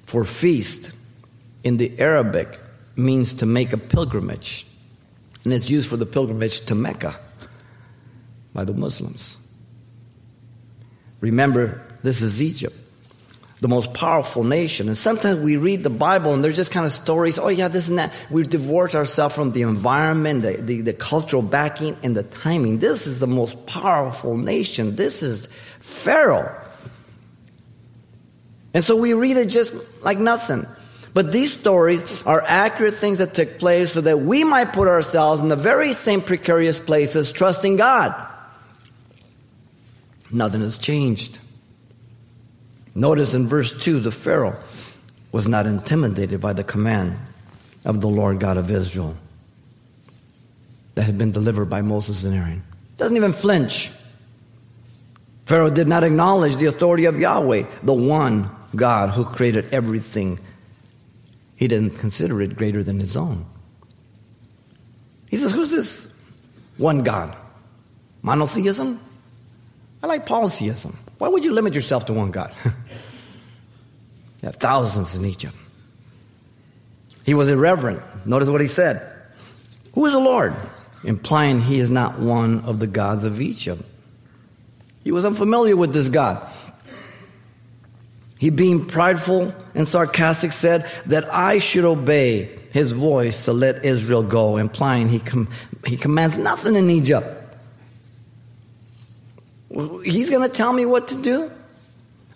for 0.04 0.24
feast 0.24 0.92
in 1.64 1.78
the 1.78 1.98
Arabic 1.98 2.48
means 2.96 3.34
to 3.34 3.46
make 3.46 3.72
a 3.72 3.78
pilgrimage, 3.78 4.66
and 5.44 5.52
it's 5.52 5.70
used 5.70 5.88
for 5.88 5.96
the 5.96 6.06
pilgrimage 6.06 6.60
to 6.66 6.74
Mecca 6.74 7.14
by 8.52 8.64
the 8.64 8.74
Muslims. 8.74 9.38
Remember, 11.20 11.82
this 12.02 12.22
is 12.22 12.42
Egypt 12.42 12.76
the 13.60 13.68
most 13.68 13.92
powerful 13.92 14.42
nation. 14.42 14.88
And 14.88 14.96
sometimes 14.96 15.38
we 15.40 15.56
read 15.56 15.82
the 15.82 15.90
Bible 15.90 16.32
and 16.32 16.42
there's 16.42 16.56
just 16.56 16.72
kind 16.72 16.86
of 16.86 16.92
stories, 16.92 17.38
oh 17.38 17.48
yeah, 17.48 17.68
this 17.68 17.88
and 17.88 17.98
that. 17.98 18.12
We 18.30 18.42
divorce 18.42 18.94
ourselves 18.94 19.34
from 19.34 19.52
the 19.52 19.62
environment, 19.62 20.42
the, 20.42 20.56
the, 20.56 20.80
the, 20.80 20.92
cultural 20.94 21.42
backing, 21.42 21.96
and 22.02 22.16
the 22.16 22.22
timing. 22.22 22.78
This 22.78 23.06
is 23.06 23.20
the 23.20 23.26
most 23.26 23.66
powerful 23.66 24.36
nation. 24.36 24.96
This 24.96 25.22
is 25.22 25.46
Pharaoh. 25.80 26.56
And 28.72 28.82
so 28.82 28.96
we 28.96 29.12
read 29.12 29.36
it 29.36 29.48
just 29.48 30.02
like 30.02 30.18
nothing. 30.18 30.66
But 31.12 31.32
these 31.32 31.52
stories 31.52 32.24
are 32.24 32.42
accurate 32.46 32.94
things 32.94 33.18
that 33.18 33.34
took 33.34 33.58
place 33.58 33.92
so 33.92 34.00
that 34.00 34.20
we 34.20 34.44
might 34.44 34.72
put 34.72 34.86
ourselves 34.86 35.42
in 35.42 35.48
the 35.48 35.56
very 35.56 35.92
same 35.92 36.20
precarious 36.20 36.78
places, 36.78 37.32
trusting 37.32 37.76
God. 37.76 38.14
Nothing 40.30 40.60
has 40.60 40.78
changed. 40.78 41.40
Notice 42.94 43.34
in 43.34 43.46
verse 43.46 43.82
2 43.84 44.00
the 44.00 44.10
Pharaoh 44.10 44.58
was 45.32 45.48
not 45.48 45.66
intimidated 45.66 46.40
by 46.40 46.52
the 46.52 46.64
command 46.64 47.16
of 47.84 48.00
the 48.00 48.08
Lord 48.08 48.38
God 48.38 48.56
of 48.56 48.70
Israel 48.70 49.16
that 50.94 51.02
had 51.02 51.18
been 51.18 51.32
delivered 51.32 51.66
by 51.66 51.82
Moses 51.82 52.24
and 52.24 52.34
Aaron. 52.34 52.62
Doesn't 52.96 53.16
even 53.16 53.32
flinch. 53.32 53.92
Pharaoh 55.46 55.70
did 55.70 55.88
not 55.88 56.04
acknowledge 56.04 56.56
the 56.56 56.66
authority 56.66 57.06
of 57.06 57.18
Yahweh, 57.18 57.64
the 57.82 57.94
one 57.94 58.50
God 58.76 59.10
who 59.10 59.24
created 59.24 59.72
everything 59.72 60.38
he 61.60 61.68
didn't 61.68 61.98
consider 61.98 62.40
it 62.40 62.56
greater 62.56 62.82
than 62.82 62.98
his 62.98 63.18
own. 63.18 63.44
He 65.28 65.36
says, 65.36 65.52
Who's 65.52 65.70
this 65.70 66.10
one 66.78 67.02
God? 67.02 67.36
Monotheism? 68.22 68.98
I 70.02 70.06
like 70.06 70.24
polytheism. 70.24 70.96
Why 71.18 71.28
would 71.28 71.44
you 71.44 71.52
limit 71.52 71.74
yourself 71.74 72.06
to 72.06 72.14
one 72.14 72.30
God? 72.30 72.54
you 72.64 72.72
have 74.44 74.56
thousands 74.56 75.14
in 75.14 75.26
Egypt. 75.26 75.54
He 77.26 77.34
was 77.34 77.50
irreverent. 77.50 78.00
Notice 78.24 78.48
what 78.48 78.62
he 78.62 78.66
said. 78.66 79.12
Who 79.94 80.06
is 80.06 80.14
the 80.14 80.18
Lord? 80.18 80.56
Implying 81.04 81.60
he 81.60 81.78
is 81.78 81.90
not 81.90 82.18
one 82.18 82.60
of 82.60 82.78
the 82.78 82.86
gods 82.86 83.24
of 83.26 83.38
Egypt. 83.38 83.82
He 85.04 85.12
was 85.12 85.26
unfamiliar 85.26 85.76
with 85.76 85.92
this 85.92 86.08
God. 86.08 86.50
He, 88.40 88.48
being 88.48 88.86
prideful 88.86 89.54
and 89.74 89.86
sarcastic, 89.86 90.52
said 90.52 90.86
that 91.04 91.30
I 91.30 91.58
should 91.58 91.84
obey 91.84 92.58
his 92.72 92.92
voice 92.92 93.44
to 93.44 93.52
let 93.52 93.84
Israel 93.84 94.22
go, 94.22 94.56
implying 94.56 95.10
he, 95.10 95.18
com- 95.18 95.50
he 95.84 95.98
commands 95.98 96.38
nothing 96.38 96.74
in 96.74 96.88
Egypt. 96.88 97.26
He's 99.70 100.30
going 100.30 100.48
to 100.48 100.56
tell 100.56 100.72
me 100.72 100.86
what 100.86 101.08
to 101.08 101.20
do? 101.20 101.50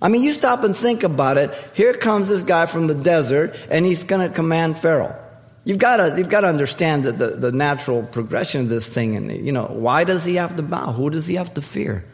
I 0.02 0.08
mean, 0.08 0.22
you 0.22 0.34
stop 0.34 0.62
and 0.62 0.76
think 0.76 1.04
about 1.04 1.38
it. 1.38 1.54
Here 1.72 1.94
comes 1.94 2.28
this 2.28 2.42
guy 2.42 2.66
from 2.66 2.86
the 2.86 2.94
desert, 2.94 3.66
and 3.70 3.86
he's 3.86 4.04
going 4.04 4.28
to 4.28 4.34
command 4.34 4.78
Pharaoh. 4.78 5.18
You've 5.64 5.78
got 5.78 5.96
to, 5.96 6.18
you've 6.18 6.28
got 6.28 6.42
to 6.42 6.48
understand 6.48 7.04
the, 7.04 7.12
the, 7.12 7.26
the 7.28 7.52
natural 7.52 8.02
progression 8.02 8.60
of 8.60 8.68
this 8.68 8.90
thing. 8.90 9.16
And, 9.16 9.32
you 9.32 9.52
know, 9.52 9.68
why 9.68 10.04
does 10.04 10.22
he 10.26 10.34
have 10.34 10.54
to 10.56 10.62
bow? 10.62 10.92
Who 10.92 11.08
does 11.08 11.26
he 11.26 11.36
have 11.36 11.54
to 11.54 11.62
fear? 11.62 12.04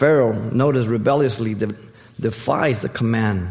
Pharaoh, 0.00 0.32
notice, 0.32 0.86
rebelliously 0.86 1.54
defies 2.18 2.80
the 2.80 2.88
command 2.88 3.50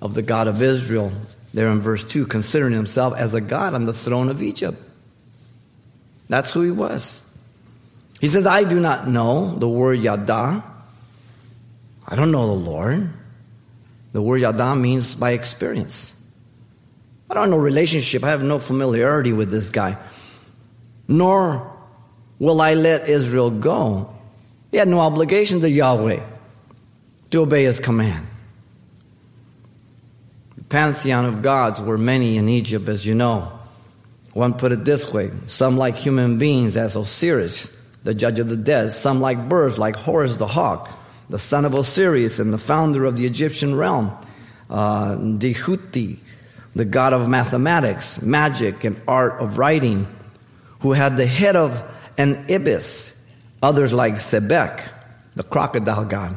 of 0.00 0.14
the 0.14 0.22
God 0.22 0.46
of 0.46 0.62
Israel, 0.62 1.10
there 1.52 1.66
in 1.66 1.80
verse 1.80 2.04
2, 2.04 2.26
considering 2.26 2.72
himself 2.72 3.16
as 3.16 3.34
a 3.34 3.40
God 3.40 3.74
on 3.74 3.84
the 3.84 3.92
throne 3.92 4.28
of 4.28 4.40
Egypt. 4.40 4.80
That's 6.28 6.52
who 6.52 6.62
he 6.62 6.70
was. 6.70 7.28
He 8.20 8.28
says, 8.28 8.46
I 8.46 8.62
do 8.62 8.78
not 8.78 9.08
know 9.08 9.56
the 9.56 9.68
word 9.68 9.98
Yada. 9.98 10.62
I 12.06 12.14
don't 12.14 12.30
know 12.30 12.46
the 12.46 12.70
Lord. 12.70 13.10
The 14.12 14.22
word 14.22 14.42
Yada 14.42 14.76
means 14.76 15.16
by 15.16 15.32
experience. 15.32 16.24
I 17.28 17.34
don't 17.34 17.50
know 17.50 17.58
relationship. 17.58 18.22
I 18.22 18.28
have 18.28 18.44
no 18.44 18.60
familiarity 18.60 19.32
with 19.32 19.50
this 19.50 19.70
guy. 19.70 19.96
Nor 21.08 21.76
will 22.38 22.60
I 22.60 22.74
let 22.74 23.08
Israel 23.08 23.50
go 23.50 24.13
he 24.74 24.78
had 24.78 24.88
no 24.88 24.98
obligation 24.98 25.60
to 25.60 25.70
Yahweh 25.70 26.18
to 27.30 27.42
obey 27.42 27.62
his 27.62 27.78
command. 27.78 28.26
The 30.56 30.64
pantheon 30.64 31.26
of 31.26 31.42
gods 31.42 31.80
were 31.80 31.96
many 31.96 32.38
in 32.38 32.48
Egypt, 32.48 32.88
as 32.88 33.06
you 33.06 33.14
know. 33.14 33.56
One 34.32 34.54
put 34.54 34.72
it 34.72 34.84
this 34.84 35.12
way 35.12 35.30
some 35.46 35.76
like 35.76 35.94
human 35.94 36.40
beings, 36.40 36.76
as 36.76 36.96
Osiris, 36.96 37.80
the 38.02 38.14
judge 38.14 38.40
of 38.40 38.48
the 38.48 38.56
dead, 38.56 38.92
some 38.92 39.20
like 39.20 39.48
birds, 39.48 39.78
like 39.78 39.94
Horus 39.94 40.38
the 40.38 40.48
hawk, 40.48 40.90
the 41.30 41.38
son 41.38 41.64
of 41.64 41.72
Osiris 41.72 42.40
and 42.40 42.52
the 42.52 42.58
founder 42.58 43.04
of 43.04 43.16
the 43.16 43.26
Egyptian 43.26 43.76
realm, 43.76 44.10
uh, 44.70 45.14
the 45.14 46.84
god 46.90 47.12
of 47.12 47.28
mathematics, 47.28 48.20
magic, 48.22 48.82
and 48.82 49.00
art 49.06 49.40
of 49.40 49.56
writing, 49.56 50.08
who 50.80 50.94
had 50.94 51.16
the 51.16 51.26
head 51.26 51.54
of 51.54 51.80
an 52.18 52.46
ibis, 52.50 53.14
Others 53.64 53.94
like 53.94 54.16
Sebek, 54.16 54.86
the 55.36 55.42
crocodile 55.42 56.04
god, 56.04 56.36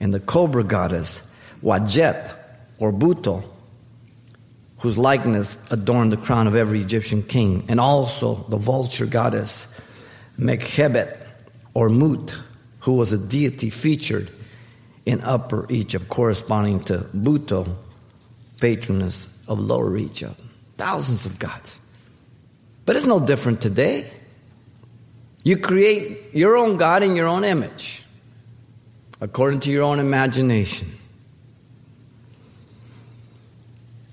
and 0.00 0.10
the 0.10 0.20
cobra 0.20 0.64
goddess, 0.64 1.30
Wajet 1.62 2.34
or 2.78 2.90
Buto, 2.90 3.44
whose 4.78 4.96
likeness 4.96 5.70
adorned 5.70 6.12
the 6.12 6.16
crown 6.16 6.46
of 6.46 6.56
every 6.56 6.80
Egyptian 6.80 7.22
king, 7.22 7.66
and 7.68 7.78
also 7.78 8.46
the 8.48 8.56
vulture 8.56 9.04
goddess, 9.04 9.78
Nekhbet 10.38 11.18
or 11.74 11.90
Mut, 11.90 12.34
who 12.80 12.94
was 12.94 13.12
a 13.12 13.18
deity 13.18 13.68
featured 13.68 14.30
in 15.04 15.20
Upper 15.20 15.66
Egypt, 15.68 16.08
corresponding 16.08 16.80
to 16.84 17.00
Buto, 17.14 17.68
patroness 18.62 19.28
of 19.46 19.60
Lower 19.60 19.98
Egypt. 19.98 20.40
Thousands 20.78 21.26
of 21.26 21.38
gods. 21.38 21.80
But 22.86 22.96
it's 22.96 23.06
no 23.06 23.20
different 23.20 23.60
today. 23.60 24.10
You 25.46 25.56
create 25.56 26.34
your 26.34 26.56
own 26.56 26.76
God 26.76 27.04
in 27.04 27.14
your 27.14 27.28
own 27.28 27.44
image, 27.44 28.02
according 29.20 29.60
to 29.60 29.70
your 29.70 29.84
own 29.84 30.00
imagination. 30.00 30.88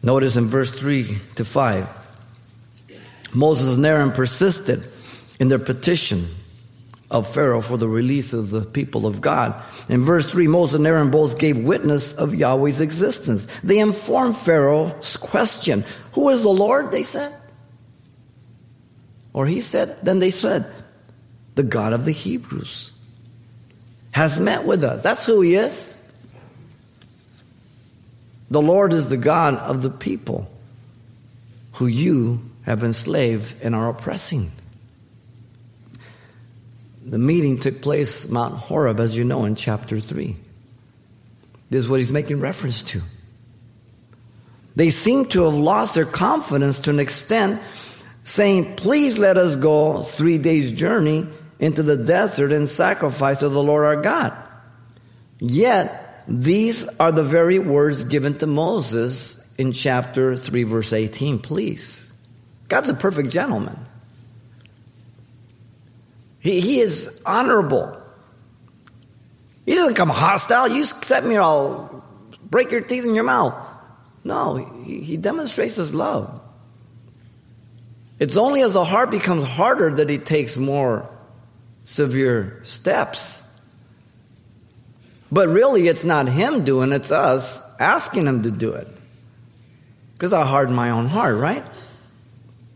Notice 0.04 0.38
in 0.38 0.46
verse 0.46 0.70
3 0.70 1.18
to 1.34 1.44
5, 1.44 1.90
Moses 3.34 3.78
and 3.78 3.84
Aaron 3.84 4.12
persisted 4.12 4.84
in 5.40 5.48
their 5.48 5.58
petition 5.58 6.24
of 7.10 7.28
Pharaoh 7.28 7.62
for 7.62 7.78
the 7.78 7.90
release 7.90 8.34
of 8.34 8.52
the 8.52 8.62
people 8.62 9.08
of 9.08 9.20
God. 9.20 9.60
In 9.90 10.04
verse 10.04 10.28
3, 10.28 10.48
Moses 10.48 10.76
and 10.76 10.86
Aaron 10.86 11.10
both 11.10 11.40
gave 11.40 11.58
witness 11.58 12.14
of 12.14 12.36
Yahweh's 12.36 12.80
existence. 12.80 13.48
They 13.62 13.80
informed 13.80 14.38
Pharaoh's 14.38 15.18
question, 15.18 15.84
Who 16.12 16.30
is 16.30 16.44
the 16.44 16.50
Lord? 16.50 16.92
They 16.92 17.02
said. 17.02 17.36
Or 19.34 19.48
he 19.48 19.62
said, 19.62 19.98
then 20.04 20.20
they 20.20 20.30
said, 20.30 20.72
the 21.56 21.64
God 21.64 21.94
of 21.94 22.06
the 22.06 22.12
Hebrews, 22.12 22.92
has 24.12 24.40
met 24.40 24.66
with 24.66 24.84
us. 24.84 25.02
That's 25.04 25.26
who 25.26 25.42
He 25.42 25.56
is. 25.56 26.00
The 28.50 28.62
Lord 28.62 28.94
is 28.94 29.10
the 29.10 29.18
God 29.18 29.56
of 29.56 29.82
the 29.82 29.90
people 29.90 30.50
who 31.74 31.88
you 31.88 32.42
have 32.66 32.84
enslaved 32.84 33.62
and 33.64 33.74
are 33.74 33.90
oppressing. 33.90 34.52
The 37.06 37.18
meeting 37.18 37.60
took 37.60 37.82
place 37.82 38.30
Mount 38.30 38.54
Horeb, 38.54 39.00
as 39.00 39.18
you 39.18 39.24
know, 39.24 39.46
in 39.46 39.56
chapter 39.56 40.00
3. 40.00 40.36
This 41.70 41.84
is 41.84 41.90
what 41.90 42.00
he's 42.00 42.12
making 42.12 42.40
reference 42.40 42.84
to. 42.84 43.02
They 44.76 44.90
seem 44.90 45.26
to 45.30 45.44
have 45.44 45.54
lost 45.54 45.96
their 45.96 46.06
confidence 46.06 46.80
to 46.80 46.92
an 46.92 47.00
extent, 47.00 47.62
saying, 48.24 48.76
Please 48.76 49.20
let 49.20 49.38
us 49.38 49.56
go 49.56 50.04
three 50.04 50.38
days' 50.38 50.72
journey 50.72 51.28
into 51.64 51.82
the 51.82 51.96
desert 51.96 52.52
and 52.52 52.68
sacrifice 52.68 53.38
to 53.38 53.48
the 53.48 53.64
Lord 53.64 53.86
our 53.86 54.02
God. 54.02 54.34
Yet, 55.40 56.26
these 56.28 56.90
are 57.00 57.14
the 57.14 57.24
very 57.24 57.58
words 57.58 58.04
given 58.04 58.38
to 58.40 58.48
Moses 58.48 59.50
in 59.58 59.72
chapter 59.72 60.36
3, 60.36 60.64
verse 60.64 60.92
18. 60.92 61.40
Please. 61.40 62.12
God's 62.68 62.90
a 62.90 62.94
perfect 62.94 63.30
gentleman. 63.30 63.78
He, 66.42 66.60
he 66.60 66.80
is 66.82 67.24
honorable. 67.26 67.98
He 69.66 69.76
doesn't 69.76 69.96
come 69.96 70.10
hostile. 70.10 70.68
You 70.68 70.84
set 70.84 71.24
me, 71.24 71.38
I'll 71.38 72.04
break 72.44 72.72
your 72.72 72.82
teeth 72.82 73.06
in 73.06 73.16
your 73.16 73.24
mouth. 73.24 73.56
No, 74.26 74.56
he, 74.84 75.00
he 75.00 75.16
demonstrates 75.16 75.78
his 75.78 75.94
love. 75.94 76.42
It's 78.20 78.36
only 78.36 78.62
as 78.64 78.74
the 78.74 78.84
heart 78.84 79.12
becomes 79.12 79.46
harder 79.46 79.96
that 79.96 80.10
he 80.10 80.18
takes 80.18 80.58
more 80.58 81.10
severe 81.84 82.62
steps. 82.64 83.42
But 85.32 85.50
really, 85.50 85.88
it's 85.88 86.04
not 86.04 86.28
him 86.28 86.64
doing 86.64 86.92
it's 86.92 87.12
us 87.12 87.64
asking 87.80 88.28
him 88.28 88.44
to 88.44 88.52
do 88.52 88.74
it. 88.74 88.88
Because 90.14 90.34
I 90.34 90.46
harden 90.46 90.76
my 90.76 90.92
own 90.92 91.08
heart, 91.08 91.38
right? 91.38 91.64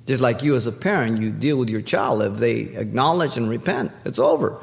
Just 0.08 0.22
like 0.22 0.42
you 0.42 0.56
as 0.56 0.68
a 0.68 0.72
parent, 0.72 1.20
you 1.22 1.32
deal 1.32 1.58
with 1.58 1.70
your 1.70 1.82
child. 1.82 2.24
If 2.24 2.38
they 2.38 2.62
acknowledge 2.62 3.38
and 3.38 3.50
repent, 3.50 3.92
it's 4.06 4.20
over. 4.20 4.60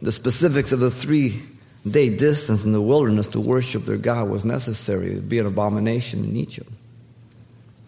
The 0.00 0.12
specifics 0.12 0.72
of 0.72 0.80
the 0.80 0.90
three 0.90 1.42
day 1.88 2.14
distance 2.14 2.64
in 2.64 2.72
the 2.72 2.82
wilderness 2.82 3.28
to 3.28 3.40
worship 3.40 3.84
their 3.84 3.96
God 3.96 4.28
was 4.28 4.44
necessary. 4.44 5.12
It 5.12 5.14
would 5.14 5.28
be 5.28 5.38
an 5.38 5.46
abomination 5.46 6.24
in 6.24 6.36
Egypt. 6.36 6.70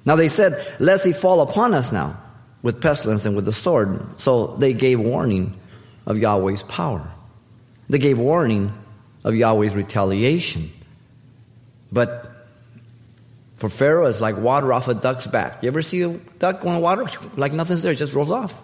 Now 0.06 0.16
they 0.16 0.28
said, 0.28 0.64
Lest 0.78 1.04
he 1.04 1.12
fall 1.12 1.40
upon 1.40 1.74
us 1.74 1.92
now 1.92 2.18
with 2.62 2.80
pestilence 2.80 3.26
and 3.26 3.36
with 3.36 3.44
the 3.44 3.52
sword. 3.52 4.20
So 4.20 4.48
they 4.56 4.72
gave 4.72 5.00
warning 5.00 5.58
of 6.06 6.18
Yahweh's 6.18 6.62
power. 6.62 7.10
They 7.88 7.98
gave 7.98 8.18
warning 8.18 8.72
of 9.24 9.34
Yahweh's 9.34 9.74
retaliation. 9.74 10.70
But 11.92 12.30
for 13.56 13.68
Pharaoh, 13.68 14.06
it's 14.06 14.20
like 14.20 14.36
water 14.36 14.72
off 14.72 14.88
a 14.88 14.94
duck's 14.94 15.26
back. 15.26 15.62
You 15.62 15.68
ever 15.68 15.82
see 15.82 16.02
a 16.02 16.16
duck 16.38 16.60
going 16.60 16.80
water? 16.80 17.06
Like 17.36 17.52
nothing's 17.52 17.82
there, 17.82 17.92
it 17.92 17.96
just 17.96 18.14
rolls 18.14 18.30
off. 18.30 18.60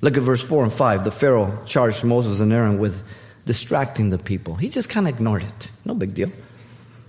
Look 0.00 0.16
at 0.16 0.22
verse 0.22 0.42
4 0.42 0.64
and 0.64 0.72
5. 0.72 1.04
The 1.04 1.10
Pharaoh 1.10 1.58
charged 1.66 2.04
Moses 2.04 2.40
and 2.40 2.52
Aaron 2.52 2.78
with 2.78 3.02
distracting 3.44 4.10
the 4.10 4.18
people. 4.18 4.54
He 4.54 4.68
just 4.68 4.90
kind 4.90 5.08
of 5.08 5.14
ignored 5.14 5.42
it. 5.42 5.70
No 5.84 5.94
big 5.94 6.14
deal. 6.14 6.30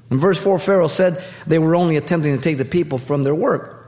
In 0.10 0.18
verse 0.18 0.42
4, 0.42 0.58
Pharaoh 0.58 0.88
said 0.88 1.24
they 1.46 1.60
were 1.60 1.76
only 1.76 1.98
attempting 1.98 2.36
to 2.36 2.42
take 2.42 2.58
the 2.58 2.66
people 2.66 2.98
from 2.98 3.24
their 3.24 3.36
work. 3.36 3.79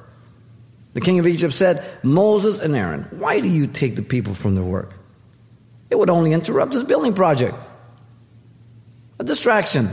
The 0.94 1.02
king 1.02 1.20
of 1.20 1.28
Egypt 1.28 1.54
said, 1.54 1.90
Moses 2.04 2.60
and 2.60 2.76
Aaron, 2.76 3.04
why 3.12 3.40
do 3.40 3.50
you 3.50 3.68
take 3.68 3.96
the 3.96 4.02
people 4.02 4.34
from 4.34 4.56
their 4.56 4.64
work? 4.64 4.94
It 5.90 5.98
would 5.98 6.10
only 6.10 6.34
interrupt 6.34 6.74
this 6.74 6.84
building 6.84 7.14
project. 7.14 7.56
A 9.20 9.24
distraction. 9.24 9.90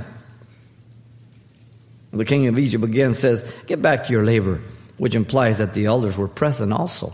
The 2.12 2.24
king 2.24 2.46
of 2.46 2.58
Egypt 2.58 2.84
again 2.84 3.14
says, 3.14 3.56
Get 3.66 3.82
back 3.82 4.06
to 4.06 4.12
your 4.12 4.24
labor, 4.24 4.60
which 4.96 5.14
implies 5.14 5.58
that 5.58 5.74
the 5.74 5.86
elders 5.86 6.16
were 6.16 6.28
present 6.28 6.72
also. 6.72 7.12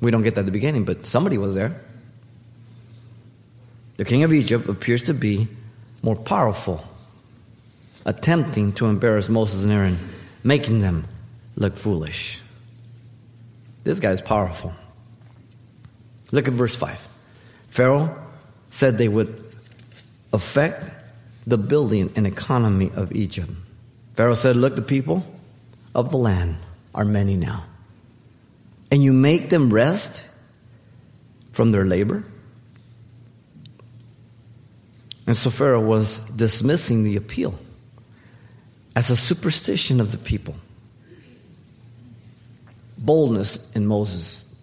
We 0.00 0.10
don't 0.10 0.22
get 0.22 0.34
that 0.34 0.40
at 0.40 0.46
the 0.46 0.52
beginning, 0.52 0.84
but 0.84 1.06
somebody 1.06 1.38
was 1.38 1.54
there. 1.54 1.80
The 3.96 4.04
king 4.04 4.22
of 4.22 4.32
Egypt 4.32 4.68
appears 4.68 5.02
to 5.02 5.14
be 5.14 5.46
more 6.02 6.16
powerful, 6.16 6.82
attempting 8.06 8.72
to 8.72 8.86
embarrass 8.86 9.28
Moses 9.28 9.62
and 9.62 9.72
Aaron, 9.72 9.98
making 10.42 10.80
them 10.80 11.06
look 11.60 11.76
foolish. 11.76 12.40
This 13.84 14.00
guy's 14.00 14.20
powerful. 14.20 14.74
Look 16.32 16.48
at 16.48 16.54
verse 16.54 16.74
5. 16.74 17.06
Pharaoh 17.68 18.16
said 18.70 18.98
they 18.98 19.08
would 19.08 19.54
affect 20.32 20.90
the 21.46 21.58
building 21.58 22.12
and 22.16 22.26
economy 22.26 22.90
of 22.94 23.12
Egypt. 23.12 23.50
Pharaoh 24.14 24.34
said, 24.34 24.56
Look, 24.56 24.74
the 24.74 24.82
people 24.82 25.24
of 25.94 26.10
the 26.10 26.16
land 26.16 26.56
are 26.94 27.04
many 27.04 27.36
now. 27.36 27.64
And 28.90 29.02
you 29.02 29.12
make 29.12 29.50
them 29.50 29.72
rest 29.72 30.26
from 31.52 31.72
their 31.72 31.84
labor? 31.84 32.24
And 35.26 35.36
so 35.36 35.50
Pharaoh 35.50 35.84
was 35.84 36.28
dismissing 36.30 37.04
the 37.04 37.16
appeal 37.16 37.54
as 38.96 39.10
a 39.10 39.16
superstition 39.16 40.00
of 40.00 40.10
the 40.10 40.18
people. 40.18 40.54
Boldness 43.10 43.74
in 43.74 43.88
Moses. 43.88 44.54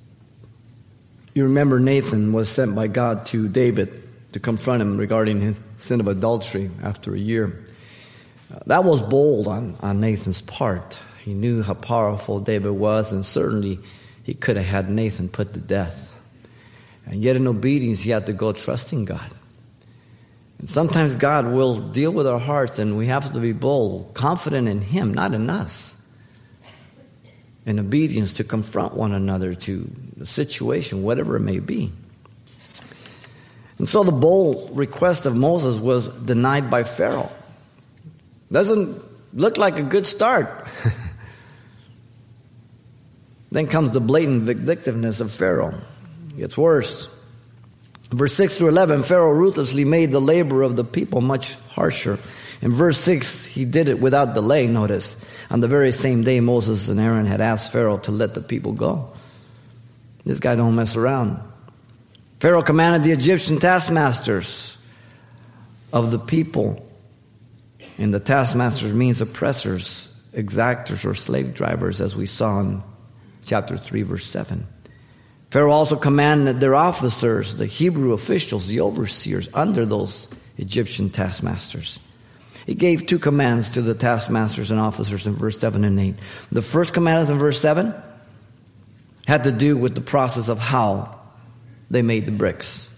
You 1.33 1.43
remember 1.43 1.81
Nathan 1.81 2.31
was 2.31 2.47
sent 2.47 2.73
by 2.75 2.87
God 2.87 3.25
to 3.25 3.49
David 3.49 3.91
to 4.31 4.39
confront 4.39 4.81
him 4.81 4.97
regarding 4.97 5.41
his 5.41 5.59
sin 5.79 5.99
of 5.99 6.07
adultery 6.07 6.71
after 6.81 7.13
a 7.13 7.19
year. 7.19 7.61
Uh, 8.49 8.59
that 8.67 8.85
was 8.85 9.01
bold 9.01 9.49
on, 9.49 9.75
on 9.81 9.99
Nathan's 9.99 10.41
part. 10.41 10.97
He 11.25 11.33
knew 11.33 11.61
how 11.61 11.73
powerful 11.73 12.39
David 12.39 12.71
was, 12.71 13.11
and 13.11 13.25
certainly 13.25 13.79
he 14.23 14.33
could 14.33 14.55
have 14.55 14.65
had 14.65 14.89
Nathan 14.89 15.27
put 15.27 15.53
to 15.53 15.59
death. 15.59 16.17
And 17.05 17.21
yet, 17.21 17.35
in 17.35 17.47
obedience, 17.47 18.03
he 18.03 18.11
had 18.11 18.27
to 18.27 18.33
go 18.33 18.53
trusting 18.53 19.03
God. 19.03 19.29
And 20.59 20.69
sometimes 20.69 21.17
God 21.17 21.51
will 21.51 21.81
deal 21.81 22.11
with 22.11 22.27
our 22.27 22.39
hearts, 22.39 22.79
and 22.79 22.97
we 22.97 23.07
have 23.07 23.33
to 23.33 23.41
be 23.41 23.51
bold, 23.51 24.13
confident 24.13 24.69
in 24.69 24.79
Him, 24.79 25.13
not 25.13 25.33
in 25.33 25.49
us. 25.49 25.96
In 27.67 27.79
obedience 27.79 28.33
to 28.33 28.43
confront 28.43 28.95
one 28.95 29.11
another 29.11 29.53
to 29.53 29.91
the 30.15 30.25
situation, 30.25 31.03
whatever 31.03 31.35
it 31.35 31.41
may 31.41 31.59
be. 31.59 31.91
And 33.77 33.87
so 33.87 34.03
the 34.03 34.11
bold 34.11 34.75
request 34.75 35.27
of 35.27 35.35
Moses 35.35 35.77
was 35.77 36.19
denied 36.19 36.71
by 36.71 36.83
Pharaoh. 36.83 37.31
Doesn't 38.51 39.03
look 39.33 39.57
like 39.57 39.77
a 39.77 39.83
good 39.83 40.05
start. 40.05 40.67
then 43.51 43.67
comes 43.67 43.91
the 43.91 43.99
blatant 43.99 44.43
vindictiveness 44.43 45.19
of 45.19 45.31
Pharaoh. 45.31 45.79
It 46.29 46.37
gets 46.37 46.57
worse. 46.57 47.13
Verse 48.09 48.33
6 48.33 48.55
through 48.55 48.69
11, 48.69 49.03
Pharaoh 49.03 49.31
ruthlessly 49.31 49.83
made 49.83 50.11
the 50.11 50.21
labor 50.21 50.61
of 50.61 50.77
the 50.77 50.85
people 50.85 51.19
much 51.19 51.55
harsher. 51.71 52.17
In 52.61 52.73
verse 52.73 52.97
6, 52.99 53.45
he 53.45 53.65
did 53.65 53.87
it 53.87 53.99
without 53.99 54.33
delay, 54.33 54.67
notice. 54.67 55.23
On 55.49 55.59
the 55.59 55.67
very 55.67 55.91
same 55.91 56.23
day, 56.23 56.39
Moses 56.39 56.89
and 56.89 56.99
Aaron 56.99 57.25
had 57.25 57.41
asked 57.41 57.71
Pharaoh 57.71 57.99
to 57.99 58.11
let 58.11 58.33
the 58.33 58.41
people 58.41 58.73
go. 58.73 59.11
This 60.25 60.39
guy 60.39 60.55
don't 60.55 60.75
mess 60.75 60.95
around. 60.95 61.39
Pharaoh 62.39 62.63
commanded 62.63 63.03
the 63.03 63.13
Egyptian 63.13 63.59
taskmasters 63.59 64.73
of 65.93 66.11
the 66.11 66.19
people, 66.19 66.85
and 67.97 68.13
the 68.13 68.19
taskmasters 68.19 68.93
means 68.93 69.21
oppressors, 69.21 70.27
exactors, 70.33 71.05
or 71.05 71.13
slave 71.13 71.53
drivers, 71.53 72.01
as 72.01 72.15
we 72.15 72.25
saw 72.25 72.59
in 72.59 72.83
chapter 73.45 73.77
3, 73.77 74.01
verse 74.01 74.25
7. 74.25 74.67
Pharaoh 75.49 75.71
also 75.71 75.95
commanded 75.95 76.59
their 76.59 76.75
officers, 76.75 77.55
the 77.55 77.65
Hebrew 77.65 78.13
officials, 78.13 78.67
the 78.67 78.81
overseers, 78.81 79.47
under 79.53 79.85
those 79.85 80.27
Egyptian 80.57 81.09
taskmasters. 81.09 81.99
He 82.67 82.75
gave 82.75 83.07
two 83.07 83.17
commands 83.17 83.69
to 83.69 83.81
the 83.81 83.93
taskmasters 83.93 84.71
and 84.71 84.79
officers 84.79 85.25
in 85.25 85.33
verse 85.33 85.57
7 85.57 85.85
and 85.85 85.97
8. 85.97 86.15
The 86.51 86.61
first 86.61 86.93
command 86.93 87.29
in 87.29 87.37
verse 87.37 87.59
7 87.61 87.93
had 89.25 89.45
to 89.45 89.53
do 89.53 89.77
with 89.77 89.95
the 89.95 90.01
process 90.01 90.49
of 90.49 90.59
how 90.59 91.17
they 91.89 92.01
made 92.01 92.25
the 92.25 92.33
bricks. 92.33 92.93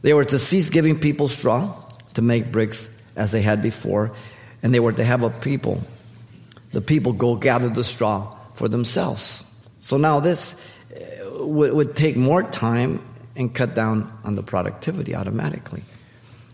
They 0.00 0.14
were 0.14 0.24
to 0.24 0.38
cease 0.38 0.70
giving 0.70 0.98
people 0.98 1.28
straw 1.28 1.74
to 2.14 2.22
make 2.22 2.50
bricks 2.50 3.00
as 3.14 3.30
they 3.30 3.42
had 3.42 3.62
before, 3.62 4.12
and 4.62 4.72
they 4.72 4.80
were 4.80 4.92
to 4.92 5.04
have 5.04 5.22
a 5.22 5.28
people, 5.28 5.82
the 6.72 6.80
people 6.80 7.12
go 7.12 7.36
gather 7.36 7.68
the 7.68 7.84
straw 7.84 8.34
for 8.54 8.68
themselves. 8.68 9.44
So 9.80 9.98
now 9.98 10.20
this 10.20 10.54
uh, 10.90 11.44
would 11.44 11.94
take 11.94 12.16
more 12.16 12.42
time 12.42 13.04
and 13.36 13.54
cut 13.54 13.74
down 13.74 14.10
on 14.24 14.34
the 14.34 14.42
productivity 14.42 15.14
automatically. 15.14 15.82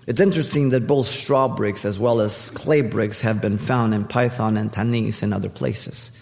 It's 0.06 0.20
interesting 0.20 0.70
that 0.70 0.86
both 0.86 1.06
straw 1.06 1.48
bricks 1.48 1.84
as 1.84 1.98
well 1.98 2.20
as 2.20 2.50
clay 2.50 2.82
bricks 2.82 3.22
have 3.22 3.40
been 3.40 3.58
found 3.58 3.94
in 3.94 4.04
Pithom 4.04 4.58
and 4.58 4.70
Tanis 4.70 5.22
and 5.22 5.32
other 5.32 5.48
places, 5.48 6.18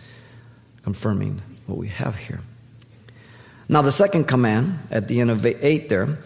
confirming 0.83 1.43
what 1.67 1.79
we 1.79 1.89
have 1.89 2.17
here. 2.17 2.41
Now, 3.69 3.83
the 3.83 3.93
second 3.93 4.25
command 4.25 4.79
at 4.91 5.09
the 5.09 5.21
end 5.21 5.31
of 5.31 5.45
8 5.45 5.89
there 5.89 6.19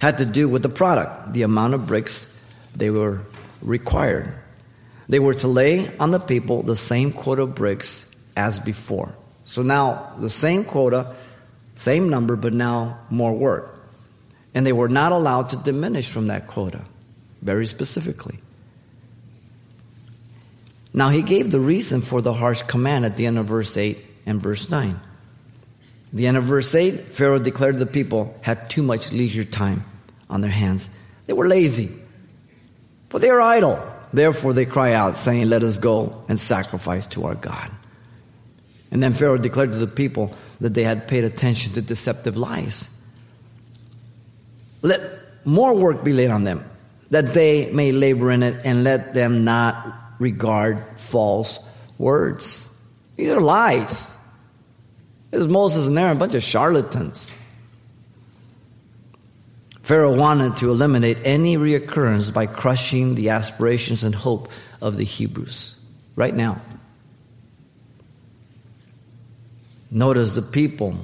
had 0.00 0.18
to 0.18 0.24
do 0.24 0.48
with 0.48 0.62
the 0.62 0.68
product, 0.68 1.32
the 1.32 1.42
amount 1.42 1.74
of 1.74 1.86
bricks 1.86 2.30
they 2.74 2.90
were 2.90 3.20
required. 3.62 4.34
They 5.08 5.18
were 5.18 5.34
to 5.34 5.48
lay 5.48 5.96
on 5.98 6.10
the 6.10 6.18
people 6.18 6.62
the 6.62 6.76
same 6.76 7.12
quota 7.12 7.42
of 7.42 7.54
bricks 7.54 8.14
as 8.36 8.58
before. 8.58 9.14
So 9.44 9.62
now 9.62 10.14
the 10.18 10.30
same 10.30 10.64
quota, 10.64 11.14
same 11.74 12.08
number, 12.08 12.36
but 12.36 12.54
now 12.54 13.00
more 13.10 13.32
work. 13.32 13.70
And 14.54 14.66
they 14.66 14.72
were 14.72 14.88
not 14.88 15.12
allowed 15.12 15.50
to 15.50 15.56
diminish 15.56 16.10
from 16.10 16.28
that 16.28 16.46
quota, 16.46 16.84
very 17.44 17.66
specifically. 17.66 18.40
Now 20.92 21.10
he 21.10 21.22
gave 21.22 21.52
the 21.52 21.60
reason 21.60 22.00
for 22.00 22.20
the 22.20 22.32
harsh 22.32 22.62
command 22.62 23.04
at 23.04 23.14
the 23.14 23.26
end 23.26 23.38
of 23.38 23.46
verse 23.46 23.76
8 23.76 23.98
and 24.26 24.42
verse 24.42 24.68
9 24.68 24.98
the 26.14 26.28
end 26.28 26.36
of 26.36 26.44
verse 26.44 26.72
8, 26.72 27.12
Pharaoh 27.12 27.40
declared 27.40 27.76
the 27.76 27.86
people 27.86 28.38
had 28.40 28.70
too 28.70 28.84
much 28.84 29.12
leisure 29.12 29.42
time 29.42 29.84
on 30.30 30.40
their 30.40 30.50
hands. 30.50 30.88
They 31.26 31.32
were 31.32 31.48
lazy, 31.48 31.90
for 33.08 33.18
they 33.18 33.28
are 33.30 33.40
idle. 33.40 33.76
Therefore, 34.12 34.52
they 34.52 34.64
cry 34.64 34.92
out, 34.92 35.16
saying, 35.16 35.48
Let 35.48 35.64
us 35.64 35.76
go 35.76 36.24
and 36.28 36.38
sacrifice 36.38 37.06
to 37.06 37.24
our 37.26 37.34
God. 37.34 37.68
And 38.92 39.02
then 39.02 39.12
Pharaoh 39.12 39.38
declared 39.38 39.72
to 39.72 39.78
the 39.78 39.88
people 39.88 40.32
that 40.60 40.72
they 40.72 40.84
had 40.84 41.08
paid 41.08 41.24
attention 41.24 41.72
to 41.72 41.82
deceptive 41.82 42.36
lies. 42.36 42.90
Let 44.82 45.00
more 45.44 45.76
work 45.76 46.04
be 46.04 46.12
laid 46.12 46.30
on 46.30 46.44
them, 46.44 46.64
that 47.14 47.32
they 47.32 47.70
may 47.70 47.92
labor 47.92 48.30
in 48.32 48.42
it, 48.42 48.62
and 48.64 48.82
let 48.82 49.14
them 49.14 49.44
not 49.44 49.86
regard 50.18 50.80
false 50.96 51.60
words. 51.96 52.76
These 53.14 53.30
are 53.30 53.40
lies. 53.40 54.16
This 55.30 55.46
Moses 55.46 55.86
and 55.86 55.96
Aaron, 55.96 56.16
a 56.16 56.20
bunch 56.20 56.34
of 56.34 56.42
charlatans. 56.42 57.32
Pharaoh 59.82 60.16
wanted 60.16 60.56
to 60.56 60.70
eliminate 60.70 61.18
any 61.24 61.56
reoccurrence 61.56 62.34
by 62.34 62.46
crushing 62.46 63.14
the 63.14 63.30
aspirations 63.30 64.02
and 64.02 64.14
hope 64.14 64.50
of 64.80 64.96
the 64.96 65.04
Hebrews 65.04 65.78
right 66.16 66.34
now. 66.34 66.60
Notice 69.88 70.34
the 70.34 70.42
people 70.42 70.96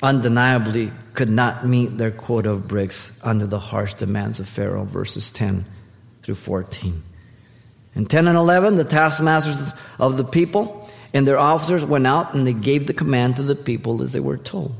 undeniably 0.00 0.92
could 1.16 1.30
not 1.30 1.66
meet 1.66 1.98
their 1.98 2.10
quota 2.10 2.50
of 2.50 2.68
bricks 2.68 3.18
under 3.22 3.46
the 3.46 3.58
harsh 3.58 3.94
demands 3.94 4.38
of 4.38 4.48
Pharaoh, 4.48 4.84
verses 4.84 5.30
10 5.30 5.64
through 6.22 6.34
14. 6.34 7.02
In 7.94 8.06
10 8.06 8.28
and 8.28 8.36
11, 8.36 8.76
the 8.76 8.84
taskmasters 8.84 9.72
of 9.98 10.16
the 10.16 10.24
people 10.24 10.88
and 11.14 11.26
their 11.26 11.38
officers 11.38 11.84
went 11.84 12.06
out 12.06 12.34
and 12.34 12.46
they 12.46 12.52
gave 12.52 12.86
the 12.86 12.92
command 12.92 13.36
to 13.36 13.42
the 13.42 13.56
people 13.56 14.02
as 14.02 14.12
they 14.12 14.20
were 14.20 14.36
told. 14.36 14.74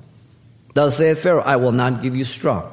Thus 0.75 0.99
saith 0.99 1.22
Pharaoh, 1.22 1.42
I 1.42 1.57
will 1.57 1.72
not 1.72 2.03
give 2.03 2.14
you 2.14 2.25
straw. 2.25 2.70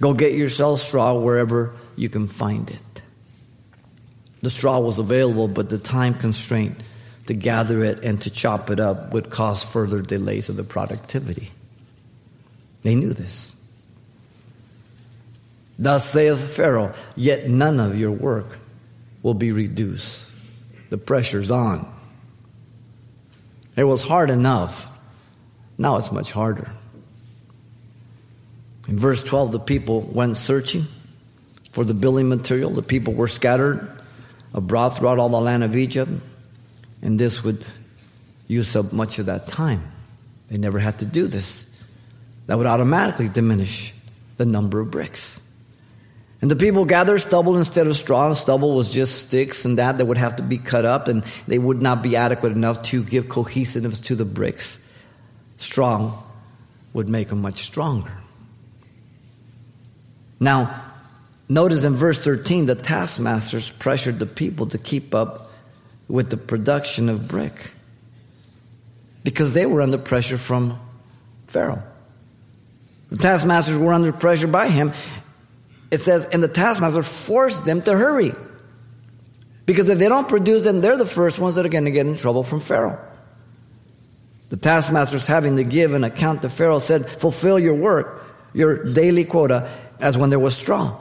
Go 0.00 0.12
get 0.14 0.32
yourself 0.32 0.80
straw 0.80 1.14
wherever 1.14 1.76
you 1.96 2.08
can 2.08 2.26
find 2.26 2.68
it. 2.68 3.02
The 4.40 4.50
straw 4.50 4.80
was 4.80 4.98
available, 4.98 5.46
but 5.46 5.68
the 5.70 5.78
time 5.78 6.14
constraint 6.14 6.82
to 7.26 7.34
gather 7.34 7.84
it 7.84 8.04
and 8.04 8.20
to 8.22 8.30
chop 8.30 8.70
it 8.70 8.80
up 8.80 9.12
would 9.12 9.30
cause 9.30 9.64
further 9.64 10.00
delays 10.00 10.48
of 10.48 10.56
the 10.56 10.64
productivity. 10.64 11.50
They 12.88 12.94
knew 12.94 13.12
this. 13.12 13.54
Thus 15.78 16.08
saith 16.08 16.56
Pharaoh, 16.56 16.94
yet 17.16 17.46
none 17.46 17.80
of 17.80 17.98
your 17.98 18.12
work 18.12 18.46
will 19.22 19.34
be 19.34 19.52
reduced. 19.52 20.30
The 20.88 20.96
pressure's 20.96 21.50
on. 21.50 21.86
It 23.76 23.84
was 23.84 24.00
hard 24.00 24.30
enough. 24.30 24.90
Now 25.76 25.98
it's 25.98 26.10
much 26.10 26.32
harder. 26.32 26.72
In 28.88 28.98
verse 28.98 29.22
12, 29.22 29.52
the 29.52 29.60
people 29.60 30.00
went 30.00 30.38
searching 30.38 30.86
for 31.72 31.84
the 31.84 31.92
building 31.92 32.30
material. 32.30 32.70
The 32.70 32.80
people 32.80 33.12
were 33.12 33.28
scattered 33.28 34.00
abroad 34.54 34.96
throughout 34.96 35.18
all 35.18 35.28
the 35.28 35.38
land 35.38 35.62
of 35.62 35.76
Egypt, 35.76 36.10
and 37.02 37.20
this 37.20 37.44
would 37.44 37.62
use 38.46 38.74
up 38.74 38.94
much 38.94 39.18
of 39.18 39.26
that 39.26 39.46
time. 39.46 39.82
They 40.48 40.56
never 40.56 40.78
had 40.78 41.00
to 41.00 41.04
do 41.04 41.26
this. 41.26 41.67
That 42.48 42.56
would 42.56 42.66
automatically 42.66 43.28
diminish 43.28 43.94
the 44.38 44.46
number 44.46 44.80
of 44.80 44.90
bricks. 44.90 45.46
And 46.40 46.50
the 46.50 46.56
people 46.56 46.86
gathered 46.86 47.18
stubble 47.18 47.58
instead 47.58 47.86
of 47.86 47.96
straw, 47.96 48.26
and 48.26 48.36
stubble 48.36 48.74
was 48.74 48.92
just 48.92 49.26
sticks 49.26 49.64
and 49.64 49.76
that 49.78 49.98
that 49.98 50.06
would 50.06 50.16
have 50.16 50.36
to 50.36 50.42
be 50.42 50.56
cut 50.56 50.86
up, 50.86 51.08
and 51.08 51.24
they 51.46 51.58
would 51.58 51.82
not 51.82 52.02
be 52.02 52.16
adequate 52.16 52.52
enough 52.52 52.82
to 52.84 53.04
give 53.04 53.28
cohesiveness 53.28 54.00
to 54.00 54.14
the 54.14 54.24
bricks. 54.24 54.90
Strong 55.58 56.16
would 56.94 57.08
make 57.08 57.28
them 57.28 57.42
much 57.42 57.58
stronger. 57.58 58.12
Now, 60.40 60.84
notice 61.50 61.84
in 61.84 61.96
verse 61.96 62.18
13, 62.18 62.64
the 62.64 62.76
taskmasters 62.76 63.70
pressured 63.70 64.20
the 64.20 64.26
people 64.26 64.68
to 64.68 64.78
keep 64.78 65.14
up 65.14 65.50
with 66.08 66.30
the 66.30 66.38
production 66.38 67.10
of 67.10 67.28
brick 67.28 67.72
because 69.22 69.52
they 69.52 69.66
were 69.66 69.82
under 69.82 69.98
pressure 69.98 70.38
from 70.38 70.80
Pharaoh. 71.48 71.82
The 73.10 73.16
taskmasters 73.16 73.78
were 73.78 73.92
under 73.92 74.12
pressure 74.12 74.46
by 74.46 74.68
him, 74.68 74.92
it 75.90 75.98
says, 75.98 76.26
and 76.26 76.42
the 76.42 76.48
taskmaster 76.48 77.02
forced 77.02 77.64
them 77.64 77.80
to 77.82 77.96
hurry. 77.96 78.32
Because 79.64 79.88
if 79.88 79.98
they 79.98 80.08
don't 80.08 80.28
produce, 80.28 80.64
then 80.64 80.80
they're 80.80 80.98
the 80.98 81.06
first 81.06 81.38
ones 81.38 81.54
that 81.54 81.64
are 81.64 81.70
going 81.70 81.84
to 81.84 81.90
get 81.90 82.06
in 82.06 82.16
trouble 82.16 82.42
from 82.42 82.60
Pharaoh. 82.60 82.98
The 84.50 84.56
taskmasters, 84.56 85.26
having 85.26 85.56
to 85.56 85.64
give 85.64 85.92
an 85.92 86.04
account 86.04 86.42
to 86.42 86.48
Pharaoh, 86.48 86.78
said, 86.78 87.08
Fulfill 87.08 87.58
your 87.58 87.74
work, 87.74 88.24
your 88.54 88.92
daily 88.92 89.24
quota, 89.24 89.70
as 90.00 90.16
when 90.16 90.30
there 90.30 90.38
was 90.38 90.56
straw. 90.56 90.98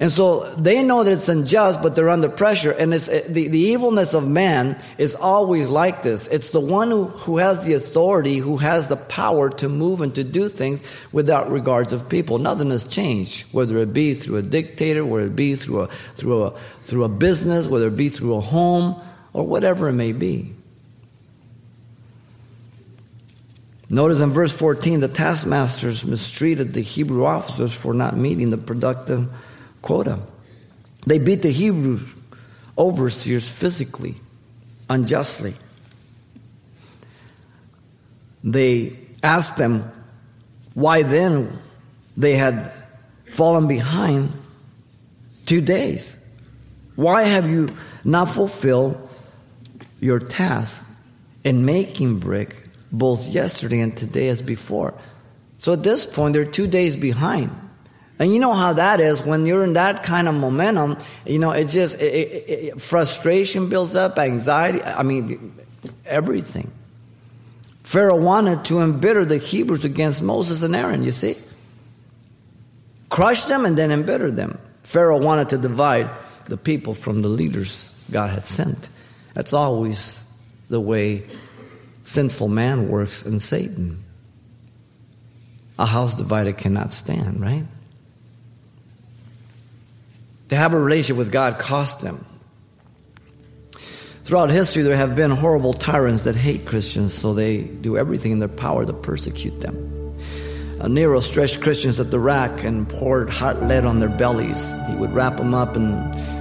And 0.00 0.10
so 0.10 0.44
they 0.54 0.82
know 0.82 1.04
that 1.04 1.12
it's 1.12 1.28
unjust, 1.28 1.82
but 1.82 1.94
they're 1.94 2.08
under 2.08 2.30
pressure. 2.30 2.70
And 2.70 2.94
it's, 2.94 3.06
the, 3.06 3.48
the 3.48 3.58
evilness 3.58 4.14
of 4.14 4.26
man 4.26 4.80
is 4.96 5.14
always 5.14 5.68
like 5.68 6.02
this. 6.02 6.26
It's 6.28 6.50
the 6.50 6.60
one 6.60 6.88
who, 6.88 7.04
who 7.04 7.36
has 7.36 7.66
the 7.66 7.74
authority, 7.74 8.38
who 8.38 8.56
has 8.56 8.88
the 8.88 8.96
power 8.96 9.50
to 9.50 9.68
move 9.68 10.00
and 10.00 10.14
to 10.14 10.24
do 10.24 10.48
things 10.48 10.82
without 11.12 11.50
regards 11.50 11.92
of 11.92 12.08
people. 12.08 12.38
Nothing 12.38 12.70
has 12.70 12.86
changed, 12.86 13.52
whether 13.52 13.76
it 13.76 13.92
be 13.92 14.14
through 14.14 14.36
a 14.36 14.42
dictator, 14.42 15.04
whether 15.04 15.26
it 15.26 15.36
be 15.36 15.54
through 15.54 15.82
a, 15.82 15.86
through 15.88 16.44
a, 16.44 16.50
through 16.82 17.04
a 17.04 17.08
business, 17.10 17.68
whether 17.68 17.88
it 17.88 17.96
be 17.96 18.08
through 18.08 18.36
a 18.36 18.40
home, 18.40 18.98
or 19.34 19.46
whatever 19.46 19.90
it 19.90 19.92
may 19.92 20.12
be. 20.12 20.54
Notice 23.90 24.20
in 24.20 24.30
verse 24.30 24.56
14, 24.56 25.00
the 25.00 25.08
taskmasters 25.08 26.06
mistreated 26.06 26.72
the 26.72 26.80
Hebrew 26.80 27.26
officers 27.26 27.74
for 27.74 27.92
not 27.92 28.16
meeting 28.16 28.48
the 28.48 28.56
productive 28.56 29.28
quota. 29.82 30.20
They 31.06 31.18
beat 31.18 31.42
the 31.42 31.50
Hebrew 31.50 32.00
overseers 32.76 33.48
physically, 33.48 34.14
unjustly. 34.88 35.54
They 38.42 38.96
asked 39.22 39.56
them 39.56 39.90
why 40.74 41.02
then 41.02 41.52
they 42.16 42.34
had 42.34 42.72
fallen 43.32 43.66
behind 43.66 44.30
two 45.46 45.60
days. 45.60 46.16
Why 46.96 47.22
have 47.22 47.48
you 47.48 47.74
not 48.04 48.28
fulfilled 48.28 49.08
your 50.00 50.18
task 50.18 50.86
in 51.44 51.64
making 51.64 52.18
brick 52.18 52.68
both 52.92 53.26
yesterday 53.26 53.80
and 53.80 53.96
today 53.96 54.28
as 54.28 54.42
before? 54.42 54.94
So 55.58 55.74
at 55.74 55.82
this 55.82 56.06
point, 56.06 56.34
they're 56.34 56.44
two 56.44 56.66
days 56.66 56.96
behind. 56.96 57.50
And 58.20 58.30
you 58.34 58.38
know 58.38 58.52
how 58.52 58.74
that 58.74 59.00
is 59.00 59.22
when 59.24 59.46
you're 59.46 59.64
in 59.64 59.72
that 59.72 60.04
kind 60.04 60.28
of 60.28 60.34
momentum, 60.34 60.98
you 61.24 61.38
know, 61.38 61.52
it 61.52 61.70
just, 61.70 61.98
it, 62.02 62.04
it, 62.04 62.50
it, 62.50 62.80
frustration 62.80 63.70
builds 63.70 63.96
up, 63.96 64.18
anxiety, 64.18 64.82
I 64.82 65.02
mean, 65.02 65.54
everything. 66.04 66.70
Pharaoh 67.82 68.20
wanted 68.20 68.66
to 68.66 68.80
embitter 68.80 69.24
the 69.24 69.38
Hebrews 69.38 69.86
against 69.86 70.22
Moses 70.22 70.62
and 70.62 70.76
Aaron, 70.76 71.02
you 71.02 71.12
see? 71.12 71.34
Crush 73.08 73.44
them 73.44 73.64
and 73.64 73.76
then 73.76 73.90
embitter 73.90 74.30
them. 74.30 74.58
Pharaoh 74.82 75.18
wanted 75.18 75.48
to 75.48 75.58
divide 75.58 76.10
the 76.44 76.58
people 76.58 76.92
from 76.92 77.22
the 77.22 77.28
leaders 77.28 77.98
God 78.10 78.28
had 78.28 78.44
sent. 78.44 78.86
That's 79.32 79.54
always 79.54 80.22
the 80.68 80.78
way 80.78 81.24
sinful 82.02 82.48
man 82.48 82.88
works 82.88 83.24
in 83.24 83.40
Satan. 83.40 84.04
A 85.78 85.86
house 85.86 86.12
divided 86.12 86.58
cannot 86.58 86.92
stand, 86.92 87.40
right? 87.40 87.64
To 90.50 90.56
have 90.56 90.74
a 90.74 90.80
relationship 90.80 91.16
with 91.16 91.30
God 91.30 91.60
cost 91.60 92.00
them. 92.00 92.24
Throughout 94.24 94.50
history, 94.50 94.82
there 94.82 94.96
have 94.96 95.14
been 95.14 95.30
horrible 95.30 95.72
tyrants 95.72 96.22
that 96.22 96.34
hate 96.34 96.66
Christians, 96.66 97.14
so 97.14 97.34
they 97.34 97.62
do 97.62 97.96
everything 97.96 98.32
in 98.32 98.40
their 98.40 98.48
power 98.48 98.84
to 98.84 98.92
persecute 98.92 99.60
them. 99.60 100.00
Nero 100.88 101.20
stretched 101.20 101.60
Christians 101.60 102.00
at 102.00 102.10
the 102.10 102.18
rack 102.18 102.64
and 102.64 102.88
poured 102.88 103.30
hot 103.30 103.62
lead 103.62 103.84
on 103.84 104.00
their 104.00 104.08
bellies. 104.08 104.74
He 104.88 104.96
would 104.96 105.12
wrap 105.12 105.36
them 105.36 105.54
up 105.54 105.76
in 105.76 105.92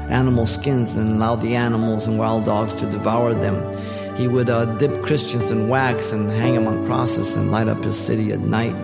animal 0.09 0.47
skins 0.47 0.95
and 0.95 1.17
allow 1.17 1.35
the 1.35 1.55
animals 1.55 2.07
and 2.07 2.17
wild 2.17 2.45
dogs 2.45 2.73
to 2.73 2.89
devour 2.89 3.35
them. 3.35 3.77
He 4.15 4.27
would 4.27 4.49
uh, 4.49 4.65
dip 4.77 5.03
Christians 5.03 5.51
in 5.51 5.67
wax 5.67 6.13
and 6.13 6.31
hang 6.31 6.55
them 6.55 6.67
on 6.67 6.85
crosses 6.87 7.35
and 7.35 7.51
light 7.51 7.67
up 7.67 7.83
his 7.83 7.99
city 7.99 8.31
at 8.31 8.39
night. 8.39 8.75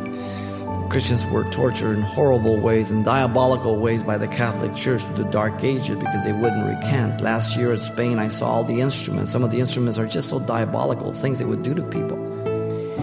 Christians 0.96 1.28
were 1.28 1.44
tortured 1.50 1.98
in 1.98 2.02
horrible 2.04 2.56
ways 2.58 2.90
and 2.90 3.04
diabolical 3.04 3.76
ways 3.76 4.02
by 4.02 4.18
the 4.18 4.30
Catholic 4.30 4.74
Church 4.76 5.02
through 5.04 5.26
the 5.26 5.30
Dark 5.30 5.62
Ages 5.62 5.98
because 5.98 6.24
they 6.24 6.32
wouldn't 6.32 6.66
recant. 6.66 7.20
Last 7.20 7.58
year 7.58 7.74
in 7.74 7.82
Spain, 7.82 8.18
I 8.18 8.30
saw 8.30 8.48
all 8.48 8.64
the 8.64 8.80
instruments. 8.80 9.30
Some 9.30 9.44
of 9.44 9.52
the 9.52 9.60
instruments 9.60 10.00
are 10.00 10.08
just 10.08 10.30
so 10.30 10.40
diabolical, 10.40 11.12
things 11.12 11.40
they 11.40 11.44
would 11.44 11.64
do 11.64 11.74
to 11.74 11.84
people. 11.84 12.18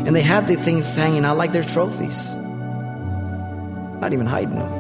And 0.07 0.17
they 0.17 0.23
had 0.23 0.49
these 0.49 0.65
things 0.65 0.97
hanging 0.97 1.27
out 1.27 1.37
like 1.37 1.53
their 1.53 1.63
trophies, 1.63 2.35
not 4.01 4.15
even 4.15 4.25
hiding 4.25 4.59
them. 4.59 4.71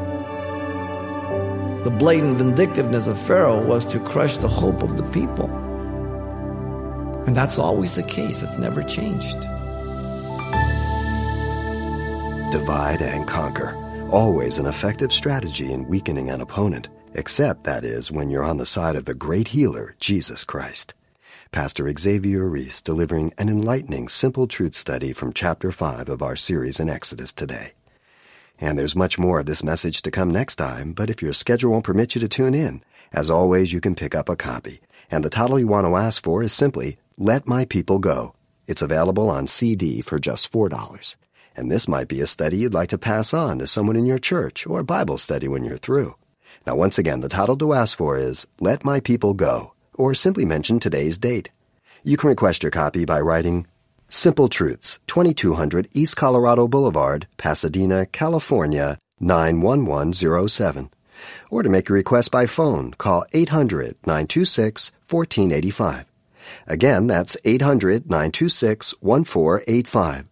The 1.82 1.90
blatant 1.90 2.38
vindictiveness 2.38 3.08
of 3.08 3.20
Pharaoh 3.20 3.62
was 3.62 3.84
to 3.92 4.00
crush 4.00 4.38
the 4.38 4.48
hope 4.48 4.82
of 4.82 4.96
the 4.96 5.04
people. 5.10 5.50
And 7.26 7.36
that's 7.36 7.58
always 7.58 7.94
the 7.94 8.04
case, 8.04 8.42
it's 8.42 8.56
never 8.56 8.82
changed 8.82 9.46
divide 12.52 13.00
and 13.00 13.26
conquer. 13.26 13.74
Always 14.10 14.58
an 14.58 14.66
effective 14.66 15.10
strategy 15.10 15.72
in 15.72 15.88
weakening 15.88 16.28
an 16.28 16.42
opponent, 16.42 16.90
except, 17.14 17.64
that 17.64 17.82
is, 17.82 18.12
when 18.12 18.28
you're 18.28 18.44
on 18.44 18.58
the 18.58 18.66
side 18.66 18.94
of 18.94 19.06
the 19.06 19.14
great 19.14 19.48
healer, 19.48 19.96
Jesus 19.98 20.44
Christ. 20.44 20.92
Pastor 21.50 21.90
Xavier 21.98 22.46
Reese 22.46 22.82
delivering 22.82 23.32
an 23.38 23.48
enlightening 23.48 24.06
simple 24.06 24.46
truth 24.46 24.74
study 24.74 25.14
from 25.14 25.32
chapter 25.32 25.72
5 25.72 26.10
of 26.10 26.20
our 26.20 26.36
series 26.36 26.78
in 26.78 26.90
Exodus 26.90 27.32
today. 27.32 27.72
And 28.60 28.78
there's 28.78 28.94
much 28.94 29.18
more 29.18 29.40
of 29.40 29.46
this 29.46 29.64
message 29.64 30.02
to 30.02 30.10
come 30.10 30.30
next 30.30 30.56
time, 30.56 30.92
but 30.92 31.08
if 31.08 31.22
your 31.22 31.32
schedule 31.32 31.72
won't 31.72 31.84
permit 31.84 32.14
you 32.14 32.20
to 32.20 32.28
tune 32.28 32.54
in, 32.54 32.84
as 33.14 33.30
always, 33.30 33.72
you 33.72 33.80
can 33.80 33.94
pick 33.94 34.14
up 34.14 34.28
a 34.28 34.36
copy. 34.36 34.80
And 35.10 35.24
the 35.24 35.30
title 35.30 35.58
you 35.58 35.68
want 35.68 35.86
to 35.86 35.96
ask 35.96 36.22
for 36.22 36.42
is 36.42 36.52
simply 36.52 36.98
Let 37.16 37.48
My 37.48 37.64
People 37.64 37.98
Go. 37.98 38.34
It's 38.66 38.82
available 38.82 39.30
on 39.30 39.46
CD 39.46 40.02
for 40.02 40.18
just 40.18 40.52
$4 40.52 41.16
and 41.56 41.70
this 41.70 41.88
might 41.88 42.08
be 42.08 42.20
a 42.20 42.26
study 42.26 42.58
you'd 42.58 42.74
like 42.74 42.88
to 42.90 42.98
pass 42.98 43.34
on 43.34 43.58
to 43.58 43.66
someone 43.66 43.96
in 43.96 44.06
your 44.06 44.18
church 44.18 44.66
or 44.66 44.82
Bible 44.82 45.18
study 45.18 45.48
when 45.48 45.64
you're 45.64 45.76
through. 45.76 46.14
Now, 46.66 46.76
once 46.76 46.98
again, 46.98 47.20
the 47.20 47.28
title 47.28 47.56
to 47.56 47.72
ask 47.72 47.96
for 47.96 48.16
is 48.16 48.46
Let 48.60 48.84
My 48.84 49.00
People 49.00 49.34
Go, 49.34 49.74
or 49.94 50.14
simply 50.14 50.44
mention 50.44 50.78
today's 50.78 51.18
date. 51.18 51.50
You 52.02 52.16
can 52.16 52.28
request 52.28 52.62
your 52.62 52.70
copy 52.70 53.04
by 53.04 53.20
writing 53.20 53.66
Simple 54.08 54.48
Truths, 54.48 54.98
2200 55.06 55.88
East 55.94 56.16
Colorado 56.16 56.68
Boulevard, 56.68 57.26
Pasadena, 57.36 58.06
California, 58.06 58.98
91107. 59.20 60.90
Or 61.50 61.62
to 61.62 61.68
make 61.68 61.88
a 61.88 61.92
request 61.92 62.30
by 62.30 62.46
phone, 62.46 62.92
call 62.92 63.24
800 63.32 63.96
926 64.06 64.92
1485. 65.08 66.06
Again, 66.66 67.06
that's 67.06 67.36
800 67.44 68.10
926 68.10 68.94
1485 69.00 70.31